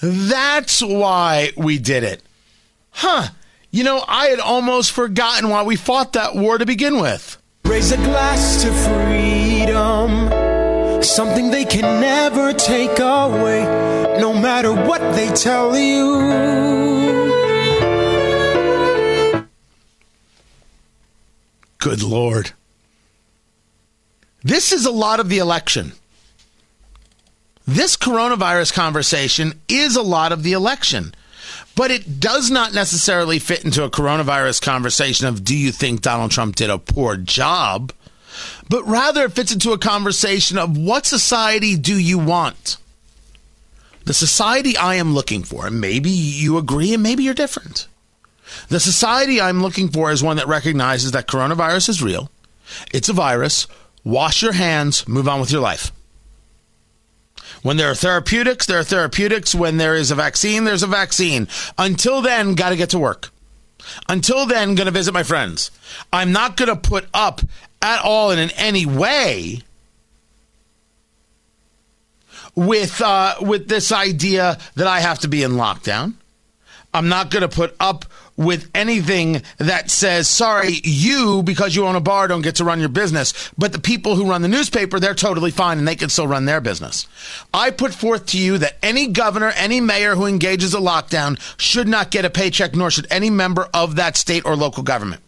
That's 0.00 0.82
why 0.82 1.52
we 1.56 1.78
did 1.78 2.04
it. 2.04 2.22
Huh. 2.90 3.28
You 3.70 3.84
know, 3.84 4.02
I 4.06 4.26
had 4.26 4.40
almost 4.40 4.92
forgotten 4.92 5.48
why 5.48 5.62
we 5.62 5.76
fought 5.76 6.12
that 6.14 6.34
war 6.34 6.58
to 6.58 6.66
begin 6.66 7.00
with. 7.00 7.36
Raise 7.64 7.92
a 7.92 7.96
glass 7.96 8.62
to 8.62 8.72
freedom. 8.72 10.30
Something 11.02 11.50
they 11.50 11.64
can 11.64 12.00
never 12.00 12.52
take 12.52 12.98
away, 12.98 13.64
no 14.20 14.32
matter 14.32 14.72
what 14.72 15.00
they 15.14 15.28
tell 15.28 15.76
you. 15.76 16.66
Good 21.78 22.02
Lord. 22.02 22.52
This 24.42 24.72
is 24.72 24.86
a 24.86 24.90
lot 24.90 25.20
of 25.20 25.28
the 25.28 25.38
election. 25.38 25.92
This 27.66 27.96
coronavirus 27.96 28.72
conversation 28.72 29.60
is 29.68 29.96
a 29.96 30.02
lot 30.02 30.30
of 30.30 30.44
the 30.44 30.52
election, 30.52 31.12
but 31.74 31.90
it 31.90 32.20
does 32.20 32.48
not 32.48 32.72
necessarily 32.72 33.40
fit 33.40 33.64
into 33.64 33.82
a 33.82 33.90
coronavirus 33.90 34.62
conversation 34.62 35.26
of 35.26 35.42
do 35.42 35.56
you 35.56 35.72
think 35.72 36.00
Donald 36.00 36.30
Trump 36.30 36.54
did 36.54 36.70
a 36.70 36.78
poor 36.78 37.16
job? 37.16 37.92
But 38.68 38.86
rather 38.86 39.24
it 39.24 39.32
fits 39.32 39.52
into 39.52 39.72
a 39.72 39.78
conversation 39.78 40.58
of 40.58 40.78
what 40.78 41.06
society 41.06 41.76
do 41.76 41.98
you 41.98 42.18
want? 42.18 42.76
The 44.04 44.14
society 44.14 44.76
I 44.76 44.94
am 44.94 45.12
looking 45.12 45.42
for, 45.42 45.66
and 45.66 45.80
maybe 45.80 46.10
you 46.10 46.58
agree 46.58 46.94
and 46.94 47.02
maybe 47.02 47.24
you're 47.24 47.34
different. 47.34 47.88
The 48.68 48.78
society 48.78 49.40
I'm 49.40 49.60
looking 49.60 49.88
for 49.88 50.12
is 50.12 50.22
one 50.22 50.36
that 50.36 50.46
recognizes 50.46 51.10
that 51.10 51.26
coronavirus 51.26 51.88
is 51.88 52.02
real. 52.02 52.30
It's 52.94 53.08
a 53.08 53.12
virus. 53.12 53.66
Wash 54.04 54.40
your 54.40 54.52
hands, 54.52 55.08
move 55.08 55.28
on 55.28 55.40
with 55.40 55.50
your 55.50 55.60
life. 55.60 55.90
When 57.66 57.78
there 57.78 57.90
are 57.90 57.96
therapeutics, 57.96 58.64
there 58.66 58.78
are 58.78 58.84
therapeutics. 58.84 59.52
When 59.52 59.76
there 59.76 59.96
is 59.96 60.12
a 60.12 60.14
vaccine, 60.14 60.62
there's 60.62 60.84
a 60.84 60.86
vaccine. 60.86 61.48
Until 61.76 62.22
then, 62.22 62.54
got 62.54 62.68
to 62.68 62.76
get 62.76 62.90
to 62.90 62.98
work. 63.00 63.30
Until 64.08 64.46
then, 64.46 64.76
going 64.76 64.86
to 64.86 64.92
visit 64.92 65.12
my 65.12 65.24
friends. 65.24 65.72
I'm 66.12 66.30
not 66.30 66.56
going 66.56 66.68
to 66.68 66.76
put 66.76 67.08
up 67.12 67.40
at 67.82 68.04
all 68.04 68.30
and 68.30 68.38
in 68.38 68.50
any 68.52 68.86
way 68.86 69.62
with 72.54 73.00
uh, 73.00 73.34
with 73.40 73.66
this 73.66 73.90
idea 73.90 74.58
that 74.76 74.86
I 74.86 75.00
have 75.00 75.18
to 75.18 75.28
be 75.28 75.42
in 75.42 75.54
lockdown. 75.54 76.14
I'm 76.94 77.08
not 77.08 77.32
going 77.32 77.42
to 77.42 77.48
put 77.48 77.74
up 77.80 78.04
with 78.36 78.70
anything 78.74 79.42
that 79.58 79.90
says, 79.90 80.28
sorry, 80.28 80.80
you, 80.84 81.42
because 81.42 81.74
you 81.74 81.86
own 81.86 81.96
a 81.96 82.00
bar, 82.00 82.28
don't 82.28 82.42
get 82.42 82.56
to 82.56 82.64
run 82.64 82.80
your 82.80 82.88
business. 82.88 83.50
But 83.56 83.72
the 83.72 83.78
people 83.78 84.14
who 84.14 84.28
run 84.28 84.42
the 84.42 84.48
newspaper, 84.48 85.00
they're 85.00 85.14
totally 85.14 85.50
fine 85.50 85.78
and 85.78 85.88
they 85.88 85.96
can 85.96 86.08
still 86.08 86.26
run 86.26 86.44
their 86.44 86.60
business. 86.60 87.06
I 87.54 87.70
put 87.70 87.94
forth 87.94 88.26
to 88.26 88.38
you 88.38 88.58
that 88.58 88.76
any 88.82 89.08
governor, 89.08 89.52
any 89.56 89.80
mayor 89.80 90.14
who 90.14 90.26
engages 90.26 90.74
a 90.74 90.78
lockdown 90.78 91.40
should 91.58 91.88
not 91.88 92.10
get 92.10 92.24
a 92.24 92.30
paycheck, 92.30 92.74
nor 92.74 92.90
should 92.90 93.06
any 93.10 93.30
member 93.30 93.68
of 93.72 93.96
that 93.96 94.16
state 94.16 94.44
or 94.44 94.54
local 94.54 94.82
government. 94.82 95.22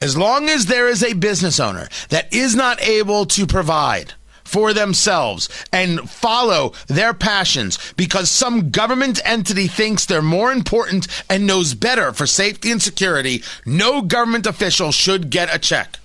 As 0.00 0.16
long 0.16 0.50
as 0.50 0.66
there 0.66 0.88
is 0.88 1.02
a 1.02 1.14
business 1.14 1.58
owner 1.58 1.88
that 2.10 2.32
is 2.32 2.54
not 2.54 2.82
able 2.82 3.24
to 3.26 3.46
provide, 3.46 4.12
for 4.46 4.72
themselves 4.72 5.48
and 5.72 6.08
follow 6.08 6.72
their 6.86 7.12
passions 7.12 7.78
because 7.96 8.30
some 8.30 8.70
government 8.70 9.20
entity 9.24 9.66
thinks 9.66 10.04
they're 10.04 10.22
more 10.22 10.52
important 10.52 11.06
and 11.28 11.46
knows 11.46 11.74
better 11.74 12.12
for 12.12 12.26
safety 12.26 12.70
and 12.70 12.82
security, 12.82 13.42
no 13.64 14.02
government 14.02 14.46
official 14.46 14.92
should 14.92 15.30
get 15.30 15.54
a 15.54 15.58
check. 15.58 15.98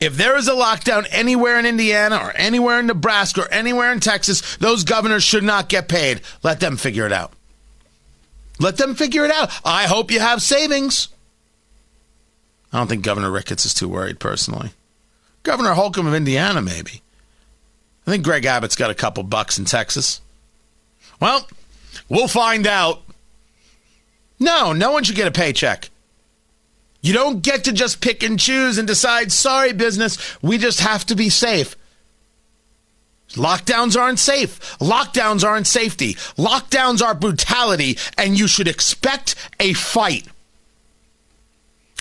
If 0.00 0.16
there 0.16 0.36
is 0.36 0.48
a 0.48 0.52
lockdown 0.52 1.06
anywhere 1.10 1.58
in 1.58 1.66
Indiana 1.66 2.16
or 2.16 2.32
anywhere 2.36 2.80
in 2.80 2.86
Nebraska 2.86 3.42
or 3.42 3.52
anywhere 3.52 3.90
in 3.92 4.00
Texas, 4.00 4.56
those 4.56 4.84
governors 4.84 5.22
should 5.22 5.44
not 5.44 5.68
get 5.68 5.88
paid. 5.88 6.20
Let 6.42 6.60
them 6.60 6.76
figure 6.76 7.06
it 7.06 7.12
out. 7.12 7.32
Let 8.58 8.76
them 8.76 8.94
figure 8.94 9.24
it 9.24 9.30
out. 9.30 9.50
I 9.64 9.84
hope 9.84 10.10
you 10.10 10.20
have 10.20 10.42
savings. 10.42 11.08
I 12.72 12.78
don't 12.78 12.88
think 12.88 13.04
Governor 13.04 13.30
Ricketts 13.30 13.64
is 13.64 13.74
too 13.74 13.88
worried 13.88 14.18
personally. 14.18 14.70
Governor 15.44 15.74
Holcomb 15.74 16.06
of 16.06 16.14
Indiana, 16.14 16.60
maybe. 16.60 17.02
I 18.06 18.10
think 18.10 18.24
Greg 18.24 18.44
Abbott's 18.44 18.76
got 18.76 18.90
a 18.90 18.94
couple 18.94 19.22
bucks 19.22 19.58
in 19.58 19.64
Texas. 19.64 20.20
Well, 21.20 21.46
we'll 22.08 22.28
find 22.28 22.66
out. 22.66 23.02
No, 24.40 24.72
no 24.72 24.90
one 24.90 25.04
should 25.04 25.16
get 25.16 25.28
a 25.28 25.30
paycheck. 25.30 25.90
You 27.00 27.12
don't 27.12 27.42
get 27.42 27.64
to 27.64 27.72
just 27.72 28.00
pick 28.00 28.22
and 28.22 28.40
choose 28.40 28.78
and 28.78 28.88
decide, 28.88 29.30
sorry, 29.30 29.72
business, 29.72 30.42
we 30.42 30.58
just 30.58 30.80
have 30.80 31.04
to 31.06 31.14
be 31.14 31.28
safe. 31.28 31.76
Lockdowns 33.32 33.98
aren't 33.98 34.18
safe. 34.18 34.78
Lockdowns 34.78 35.44
aren't 35.44 35.66
safety. 35.66 36.14
Lockdowns 36.38 37.02
are 37.02 37.14
brutality, 37.14 37.98
and 38.16 38.38
you 38.38 38.46
should 38.46 38.68
expect 38.68 39.34
a 39.60 39.72
fight. 39.74 40.26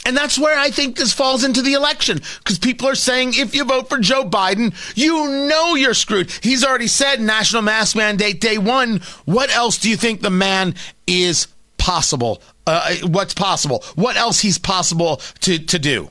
And 0.05 0.17
that's 0.17 0.37
where 0.37 0.57
I 0.57 0.69
think 0.69 0.97
this 0.97 1.13
falls 1.13 1.43
into 1.43 1.61
the 1.61 1.73
election 1.73 2.19
because 2.39 2.59
people 2.59 2.89
are 2.89 2.95
saying 2.95 3.33
if 3.35 3.55
you 3.55 3.63
vote 3.63 3.87
for 3.87 3.99
Joe 3.99 4.25
Biden, 4.25 4.73
you 4.95 5.47
know 5.47 5.75
you're 5.75 5.93
screwed. 5.93 6.29
He's 6.41 6.65
already 6.65 6.87
said 6.87 7.21
national 7.21 7.61
mask 7.61 7.95
mandate 7.95 8.41
day 8.41 8.57
one. 8.57 9.01
What 9.25 9.49
else 9.55 9.77
do 9.77 9.89
you 9.89 9.95
think 9.95 10.21
the 10.21 10.29
man 10.29 10.75
is 11.07 11.47
possible? 11.77 12.41
Uh, 12.67 12.95
what's 13.03 13.33
possible? 13.33 13.83
What 13.95 14.17
else 14.17 14.41
he's 14.41 14.57
possible 14.57 15.21
to, 15.41 15.57
to 15.57 15.79
do? 15.79 16.09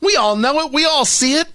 We 0.00 0.16
all 0.16 0.36
know 0.36 0.60
it. 0.60 0.72
We 0.72 0.84
all 0.84 1.04
see 1.04 1.34
it. 1.34 1.48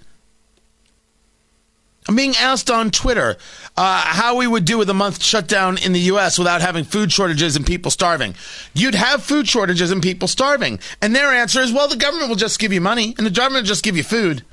I'm 2.08 2.16
being 2.16 2.34
asked 2.36 2.70
on 2.70 2.90
Twitter 2.90 3.36
uh, 3.76 4.02
how 4.04 4.36
we 4.36 4.46
would 4.46 4.64
do 4.64 4.76
with 4.76 4.90
a 4.90 4.94
month 4.94 5.22
shutdown 5.22 5.78
in 5.78 5.92
the 5.92 6.00
U.S. 6.00 6.36
without 6.36 6.60
having 6.60 6.84
food 6.84 7.12
shortages 7.12 7.54
and 7.54 7.64
people 7.64 7.92
starving. 7.92 8.34
You'd 8.74 8.96
have 8.96 9.22
food 9.22 9.48
shortages 9.48 9.92
and 9.92 10.02
people 10.02 10.26
starving. 10.26 10.80
And 11.00 11.14
their 11.14 11.32
answer 11.32 11.60
is, 11.60 11.72
well, 11.72 11.88
the 11.88 11.96
government 11.96 12.28
will 12.28 12.36
just 12.36 12.58
give 12.58 12.72
you 12.72 12.80
money 12.80 13.14
and 13.16 13.26
the 13.26 13.30
government 13.30 13.62
will 13.62 13.68
just 13.68 13.84
give 13.84 13.96
you 13.96 14.02
food. 14.02 14.44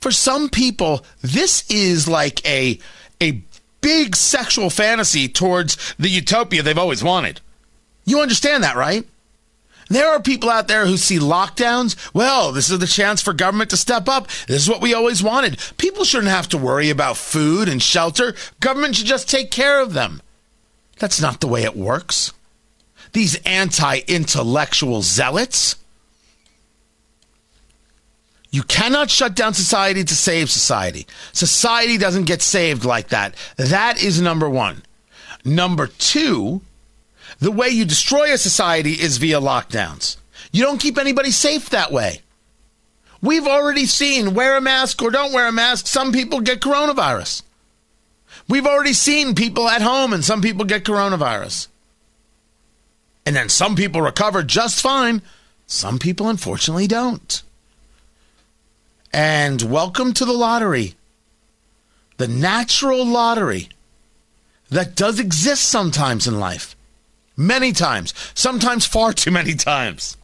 For 0.00 0.12
some 0.12 0.48
people, 0.48 1.04
this 1.20 1.68
is 1.68 2.06
like 2.06 2.46
a, 2.46 2.78
a 3.20 3.42
big 3.80 4.14
sexual 4.14 4.70
fantasy 4.70 5.26
towards 5.26 5.94
the 5.98 6.08
utopia 6.08 6.62
they've 6.62 6.78
always 6.78 7.02
wanted. 7.02 7.40
You 8.04 8.20
understand 8.20 8.62
that, 8.62 8.76
right? 8.76 9.04
There 9.88 10.10
are 10.10 10.20
people 10.20 10.50
out 10.50 10.68
there 10.68 10.86
who 10.86 10.96
see 10.96 11.18
lockdowns. 11.18 11.96
Well, 12.12 12.52
this 12.52 12.70
is 12.70 12.78
the 12.78 12.86
chance 12.86 13.22
for 13.22 13.32
government 13.32 13.70
to 13.70 13.76
step 13.76 14.08
up. 14.08 14.28
This 14.48 14.62
is 14.62 14.68
what 14.68 14.80
we 14.80 14.94
always 14.94 15.22
wanted. 15.22 15.58
People 15.76 16.04
shouldn't 16.04 16.30
have 16.30 16.48
to 16.48 16.58
worry 16.58 16.90
about 16.90 17.16
food 17.16 17.68
and 17.68 17.80
shelter. 17.80 18.34
Government 18.60 18.96
should 18.96 19.06
just 19.06 19.30
take 19.30 19.50
care 19.50 19.80
of 19.80 19.92
them. 19.92 20.20
That's 20.98 21.20
not 21.20 21.40
the 21.40 21.46
way 21.46 21.62
it 21.62 21.76
works. 21.76 22.32
These 23.12 23.36
anti 23.44 24.00
intellectual 24.08 25.02
zealots. 25.02 25.76
You 28.50 28.62
cannot 28.62 29.10
shut 29.10 29.34
down 29.34 29.54
society 29.54 30.02
to 30.02 30.14
save 30.14 30.50
society. 30.50 31.06
Society 31.32 31.98
doesn't 31.98 32.24
get 32.24 32.42
saved 32.42 32.84
like 32.84 33.08
that. 33.08 33.34
That 33.56 34.02
is 34.02 34.20
number 34.20 34.48
one. 34.48 34.82
Number 35.44 35.86
two, 35.86 36.62
the 37.38 37.52
way 37.52 37.68
you 37.68 37.84
destroy 37.84 38.32
a 38.32 38.38
society 38.38 38.92
is 38.92 39.18
via 39.18 39.40
lockdowns. 39.40 40.16
You 40.52 40.62
don't 40.62 40.80
keep 40.80 40.98
anybody 40.98 41.30
safe 41.30 41.70
that 41.70 41.92
way. 41.92 42.22
We've 43.20 43.46
already 43.46 43.86
seen 43.86 44.34
wear 44.34 44.56
a 44.56 44.60
mask 44.60 45.02
or 45.02 45.10
don't 45.10 45.32
wear 45.32 45.48
a 45.48 45.52
mask, 45.52 45.86
some 45.86 46.12
people 46.12 46.40
get 46.40 46.60
coronavirus. 46.60 47.42
We've 48.48 48.66
already 48.66 48.92
seen 48.92 49.34
people 49.34 49.68
at 49.68 49.82
home 49.82 50.12
and 50.12 50.24
some 50.24 50.40
people 50.40 50.64
get 50.64 50.84
coronavirus. 50.84 51.68
And 53.24 53.34
then 53.34 53.48
some 53.48 53.74
people 53.74 54.00
recover 54.00 54.42
just 54.44 54.80
fine. 54.80 55.20
Some 55.66 55.98
people, 55.98 56.28
unfortunately, 56.28 56.86
don't. 56.86 57.42
And 59.12 59.62
welcome 59.62 60.12
to 60.12 60.24
the 60.24 60.32
lottery. 60.32 60.94
The 62.18 62.28
natural 62.28 63.04
lottery 63.04 63.68
that 64.70 64.94
does 64.94 65.18
exist 65.18 65.64
sometimes 65.64 66.28
in 66.28 66.38
life. 66.38 66.75
Many 67.36 67.72
times. 67.72 68.14
Sometimes 68.34 68.86
far 68.86 69.12
too 69.12 69.30
many 69.30 69.54
times. 69.54 70.16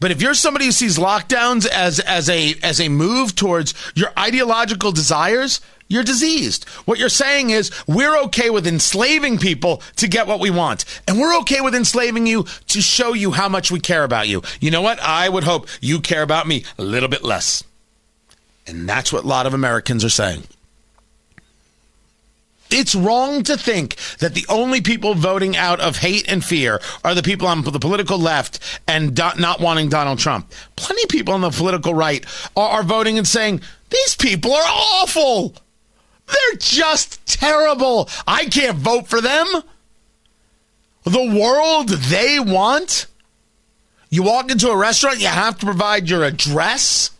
But 0.00 0.10
if 0.10 0.22
you're 0.22 0.34
somebody 0.34 0.66
who 0.66 0.72
sees 0.72 0.96
lockdowns 0.96 1.66
as, 1.66 1.98
as 1.98 2.28
a 2.28 2.54
as 2.62 2.80
a 2.80 2.88
move 2.88 3.34
towards 3.34 3.74
your 3.96 4.12
ideological 4.16 4.92
desires, 4.92 5.60
you're 5.88 6.04
diseased. 6.04 6.68
What 6.84 6.98
you're 6.98 7.08
saying 7.08 7.50
is 7.50 7.72
we're 7.86 8.16
okay 8.24 8.50
with 8.50 8.66
enslaving 8.66 9.38
people 9.38 9.82
to 9.96 10.06
get 10.06 10.26
what 10.26 10.38
we 10.38 10.50
want. 10.50 10.84
And 11.08 11.18
we're 11.18 11.36
okay 11.38 11.60
with 11.60 11.74
enslaving 11.74 12.26
you 12.26 12.44
to 12.68 12.80
show 12.80 13.12
you 13.14 13.32
how 13.32 13.48
much 13.48 13.70
we 13.70 13.80
care 13.80 14.04
about 14.04 14.28
you. 14.28 14.42
You 14.60 14.70
know 14.70 14.82
what? 14.82 15.00
I 15.00 15.28
would 15.28 15.44
hope 15.44 15.66
you 15.80 16.00
care 16.00 16.22
about 16.22 16.46
me 16.46 16.64
a 16.78 16.82
little 16.82 17.08
bit 17.08 17.24
less. 17.24 17.64
And 18.66 18.88
that's 18.88 19.12
what 19.12 19.24
a 19.24 19.28
lot 19.28 19.46
of 19.46 19.54
Americans 19.54 20.04
are 20.04 20.10
saying. 20.10 20.44
It's 22.70 22.94
wrong 22.94 23.42
to 23.44 23.56
think 23.56 23.96
that 24.18 24.34
the 24.34 24.46
only 24.48 24.80
people 24.80 25.14
voting 25.14 25.56
out 25.56 25.80
of 25.80 25.98
hate 25.98 26.30
and 26.30 26.44
fear 26.44 26.80
are 27.04 27.14
the 27.14 27.22
people 27.22 27.46
on 27.46 27.62
the 27.62 27.78
political 27.78 28.18
left 28.18 28.60
and 28.86 29.14
do- 29.14 29.30
not 29.38 29.60
wanting 29.60 29.88
Donald 29.88 30.18
Trump. 30.18 30.52
Plenty 30.76 31.02
of 31.04 31.08
people 31.08 31.34
on 31.34 31.40
the 31.40 31.50
political 31.50 31.94
right 31.94 32.24
are, 32.56 32.68
are 32.68 32.82
voting 32.82 33.16
and 33.16 33.26
saying, 33.26 33.60
these 33.90 34.16
people 34.16 34.52
are 34.52 34.66
awful. 34.66 35.54
They're 36.26 36.58
just 36.58 37.24
terrible. 37.26 38.08
I 38.26 38.46
can't 38.46 38.76
vote 38.76 39.08
for 39.08 39.20
them. 39.20 39.46
The 41.04 41.38
world 41.38 41.88
they 41.88 42.38
want. 42.38 43.06
You 44.10 44.22
walk 44.22 44.50
into 44.50 44.68
a 44.70 44.76
restaurant, 44.76 45.20
you 45.20 45.26
have 45.26 45.58
to 45.58 45.66
provide 45.66 46.08
your 46.08 46.24
address 46.24 47.10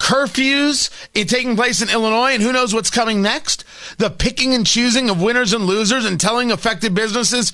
curfews 0.00 0.90
taking 1.12 1.54
place 1.54 1.80
in 1.80 1.90
Illinois, 1.90 2.32
and 2.32 2.42
who 2.42 2.52
knows 2.52 2.74
what's 2.74 2.90
coming 2.90 3.22
next? 3.22 3.64
The 3.98 4.10
picking 4.10 4.54
and 4.54 4.66
choosing 4.66 5.10
of 5.10 5.22
winners 5.22 5.52
and 5.52 5.64
losers 5.64 6.04
and 6.04 6.18
telling 6.18 6.50
affected 6.50 6.94
businesses, 6.94 7.52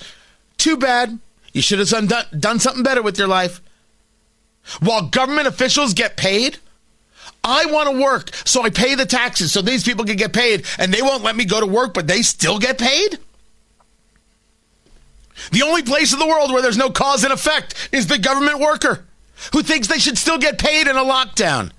too 0.57 0.77
bad. 0.77 1.19
You 1.53 1.61
should 1.61 1.79
have 1.79 1.89
done, 1.89 2.25
done 2.39 2.59
something 2.59 2.83
better 2.83 3.01
with 3.01 3.19
your 3.19 3.27
life. 3.27 3.61
While 4.79 5.09
government 5.09 5.47
officials 5.47 5.93
get 5.93 6.17
paid, 6.17 6.57
I 7.43 7.65
want 7.67 7.89
to 7.89 8.01
work, 8.01 8.33
so 8.45 8.63
I 8.63 8.69
pay 8.69 8.95
the 8.95 9.05
taxes 9.05 9.51
so 9.51 9.61
these 9.61 9.83
people 9.83 10.05
can 10.05 10.17
get 10.17 10.33
paid, 10.33 10.65
and 10.79 10.93
they 10.93 11.01
won't 11.01 11.23
let 11.23 11.35
me 11.35 11.45
go 11.45 11.59
to 11.59 11.65
work, 11.65 11.93
but 11.93 12.07
they 12.07 12.21
still 12.21 12.59
get 12.59 12.77
paid? 12.77 13.19
The 15.51 15.63
only 15.63 15.83
place 15.83 16.13
in 16.13 16.19
the 16.19 16.27
world 16.27 16.51
where 16.51 16.61
there's 16.61 16.77
no 16.77 16.89
cause 16.89 17.23
and 17.23 17.31
effect 17.31 17.89
is 17.91 18.07
the 18.07 18.17
government 18.17 18.59
worker 18.59 19.05
who 19.53 19.61
thinks 19.61 19.87
they 19.87 19.99
should 19.99 20.17
still 20.17 20.37
get 20.37 20.57
paid 20.57 20.87
in 20.87 20.95
a 20.95 21.03
lockdown. 21.03 21.71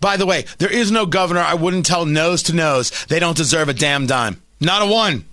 By 0.00 0.16
the 0.16 0.26
way, 0.26 0.46
there 0.58 0.72
is 0.72 0.90
no 0.90 1.06
governor 1.06 1.40
I 1.40 1.54
wouldn't 1.54 1.86
tell 1.86 2.06
nose 2.06 2.42
to 2.44 2.54
nose 2.54 2.90
they 3.06 3.20
don't 3.20 3.36
deserve 3.36 3.68
a 3.68 3.74
damn 3.74 4.06
dime. 4.06 4.40
Not 4.60 4.82
a 4.82 4.86
one. 4.86 5.24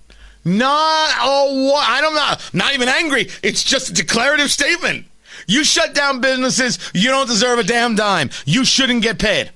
Not 0.44 1.10
a 1.20 1.70
one. 1.72 1.84
I 1.86 2.00
don't. 2.00 2.54
Not 2.54 2.74
even 2.74 2.88
angry. 2.88 3.28
It's 3.42 3.62
just 3.62 3.90
a 3.90 3.92
declarative 3.94 4.50
statement. 4.50 5.06
You 5.46 5.64
shut 5.64 5.94
down 5.94 6.20
businesses, 6.20 6.78
you 6.92 7.08
don't 7.08 7.26
deserve 7.26 7.58
a 7.58 7.64
damn 7.64 7.94
dime. 7.94 8.30
You 8.44 8.64
shouldn't 8.64 9.02
get 9.02 9.18
paid. 9.18 9.50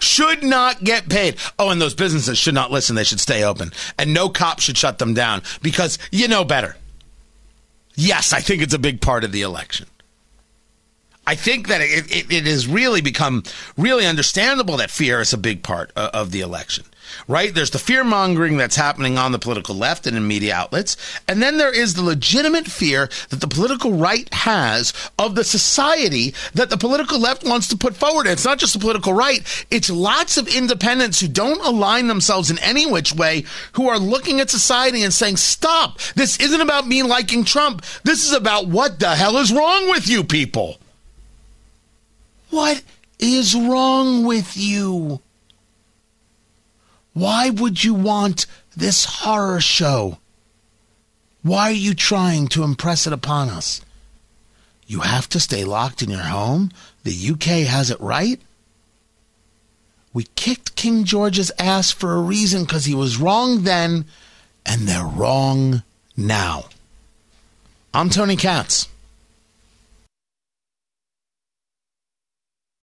Should 0.00 0.42
not 0.42 0.82
get 0.82 1.08
paid. 1.08 1.36
Oh, 1.58 1.70
and 1.70 1.80
those 1.80 1.94
businesses 1.94 2.36
should 2.36 2.54
not 2.54 2.72
listen. 2.72 2.96
They 2.96 3.04
should 3.04 3.20
stay 3.20 3.44
open. 3.44 3.72
And 3.98 4.12
no 4.12 4.28
cop 4.28 4.60
should 4.60 4.76
shut 4.76 4.98
them 4.98 5.14
down 5.14 5.42
because 5.62 5.98
you 6.10 6.28
know 6.28 6.44
better. 6.44 6.76
Yes, 7.94 8.32
I 8.32 8.40
think 8.40 8.60
it's 8.60 8.74
a 8.74 8.78
big 8.78 9.00
part 9.00 9.22
of 9.22 9.30
the 9.32 9.42
election. 9.42 9.86
I 11.26 11.34
think 11.34 11.68
that 11.68 11.80
it, 11.80 12.10
it, 12.10 12.32
it 12.32 12.44
has 12.44 12.66
really 12.66 13.00
become 13.00 13.42
really 13.76 14.06
understandable 14.06 14.76
that 14.76 14.90
fear 14.90 15.20
is 15.20 15.32
a 15.32 15.38
big 15.38 15.62
part 15.62 15.90
of, 15.96 16.10
of 16.10 16.30
the 16.30 16.40
election 16.40 16.84
right? 17.28 17.54
There's 17.54 17.70
the 17.70 17.78
fear 17.78 18.04
mongering 18.04 18.56
that's 18.56 18.76
happening 18.76 19.18
on 19.18 19.32
the 19.32 19.38
political 19.38 19.74
left 19.74 20.06
and 20.06 20.16
in 20.16 20.26
media 20.26 20.54
outlets. 20.54 20.96
And 21.28 21.42
then 21.42 21.58
there 21.58 21.74
is 21.74 21.94
the 21.94 22.02
legitimate 22.02 22.66
fear 22.66 23.08
that 23.30 23.40
the 23.40 23.48
political 23.48 23.92
right 23.92 24.32
has 24.32 24.92
of 25.18 25.34
the 25.34 25.44
society 25.44 26.34
that 26.54 26.70
the 26.70 26.76
political 26.76 27.18
left 27.18 27.44
wants 27.44 27.68
to 27.68 27.76
put 27.76 27.96
forward. 27.96 28.26
And 28.26 28.32
it's 28.32 28.44
not 28.44 28.58
just 28.58 28.74
the 28.74 28.78
political 28.78 29.12
right, 29.12 29.66
it's 29.70 29.90
lots 29.90 30.36
of 30.36 30.48
independents 30.48 31.20
who 31.20 31.28
don't 31.28 31.64
align 31.64 32.08
themselves 32.08 32.50
in 32.50 32.58
any 32.58 32.86
which 32.86 33.14
way, 33.14 33.44
who 33.72 33.88
are 33.88 33.98
looking 33.98 34.40
at 34.40 34.50
society 34.50 35.02
and 35.02 35.12
saying, 35.12 35.36
stop, 35.36 35.98
this 36.14 36.38
isn't 36.40 36.60
about 36.60 36.86
me 36.86 37.02
liking 37.02 37.44
Trump. 37.44 37.84
This 38.02 38.24
is 38.24 38.32
about 38.32 38.66
what 38.68 38.98
the 38.98 39.14
hell 39.14 39.36
is 39.36 39.52
wrong 39.52 39.88
with 39.88 40.08
you 40.08 40.24
people. 40.24 40.78
What 42.54 42.82
is 43.18 43.56
wrong 43.56 44.24
with 44.24 44.56
you? 44.56 45.20
Why 47.12 47.50
would 47.50 47.82
you 47.82 47.94
want 47.94 48.46
this 48.76 49.04
horror 49.06 49.60
show? 49.60 50.18
Why 51.42 51.70
are 51.70 51.72
you 51.72 51.94
trying 51.94 52.46
to 52.48 52.62
impress 52.62 53.08
it 53.08 53.12
upon 53.12 53.48
us? 53.48 53.80
You 54.86 55.00
have 55.00 55.28
to 55.30 55.40
stay 55.40 55.64
locked 55.64 56.00
in 56.00 56.10
your 56.10 56.20
home? 56.20 56.70
The 57.02 57.30
UK 57.32 57.66
has 57.66 57.90
it 57.90 58.00
right? 58.00 58.40
We 60.12 60.28
kicked 60.36 60.76
King 60.76 61.02
George's 61.02 61.50
ass 61.58 61.90
for 61.90 62.14
a 62.14 62.22
reason 62.22 62.62
because 62.62 62.84
he 62.84 62.94
was 62.94 63.16
wrong 63.16 63.64
then, 63.64 64.04
and 64.64 64.82
they're 64.82 65.02
wrong 65.02 65.82
now. 66.16 66.66
I'm 67.92 68.10
Tony 68.10 68.36
Katz. 68.36 68.86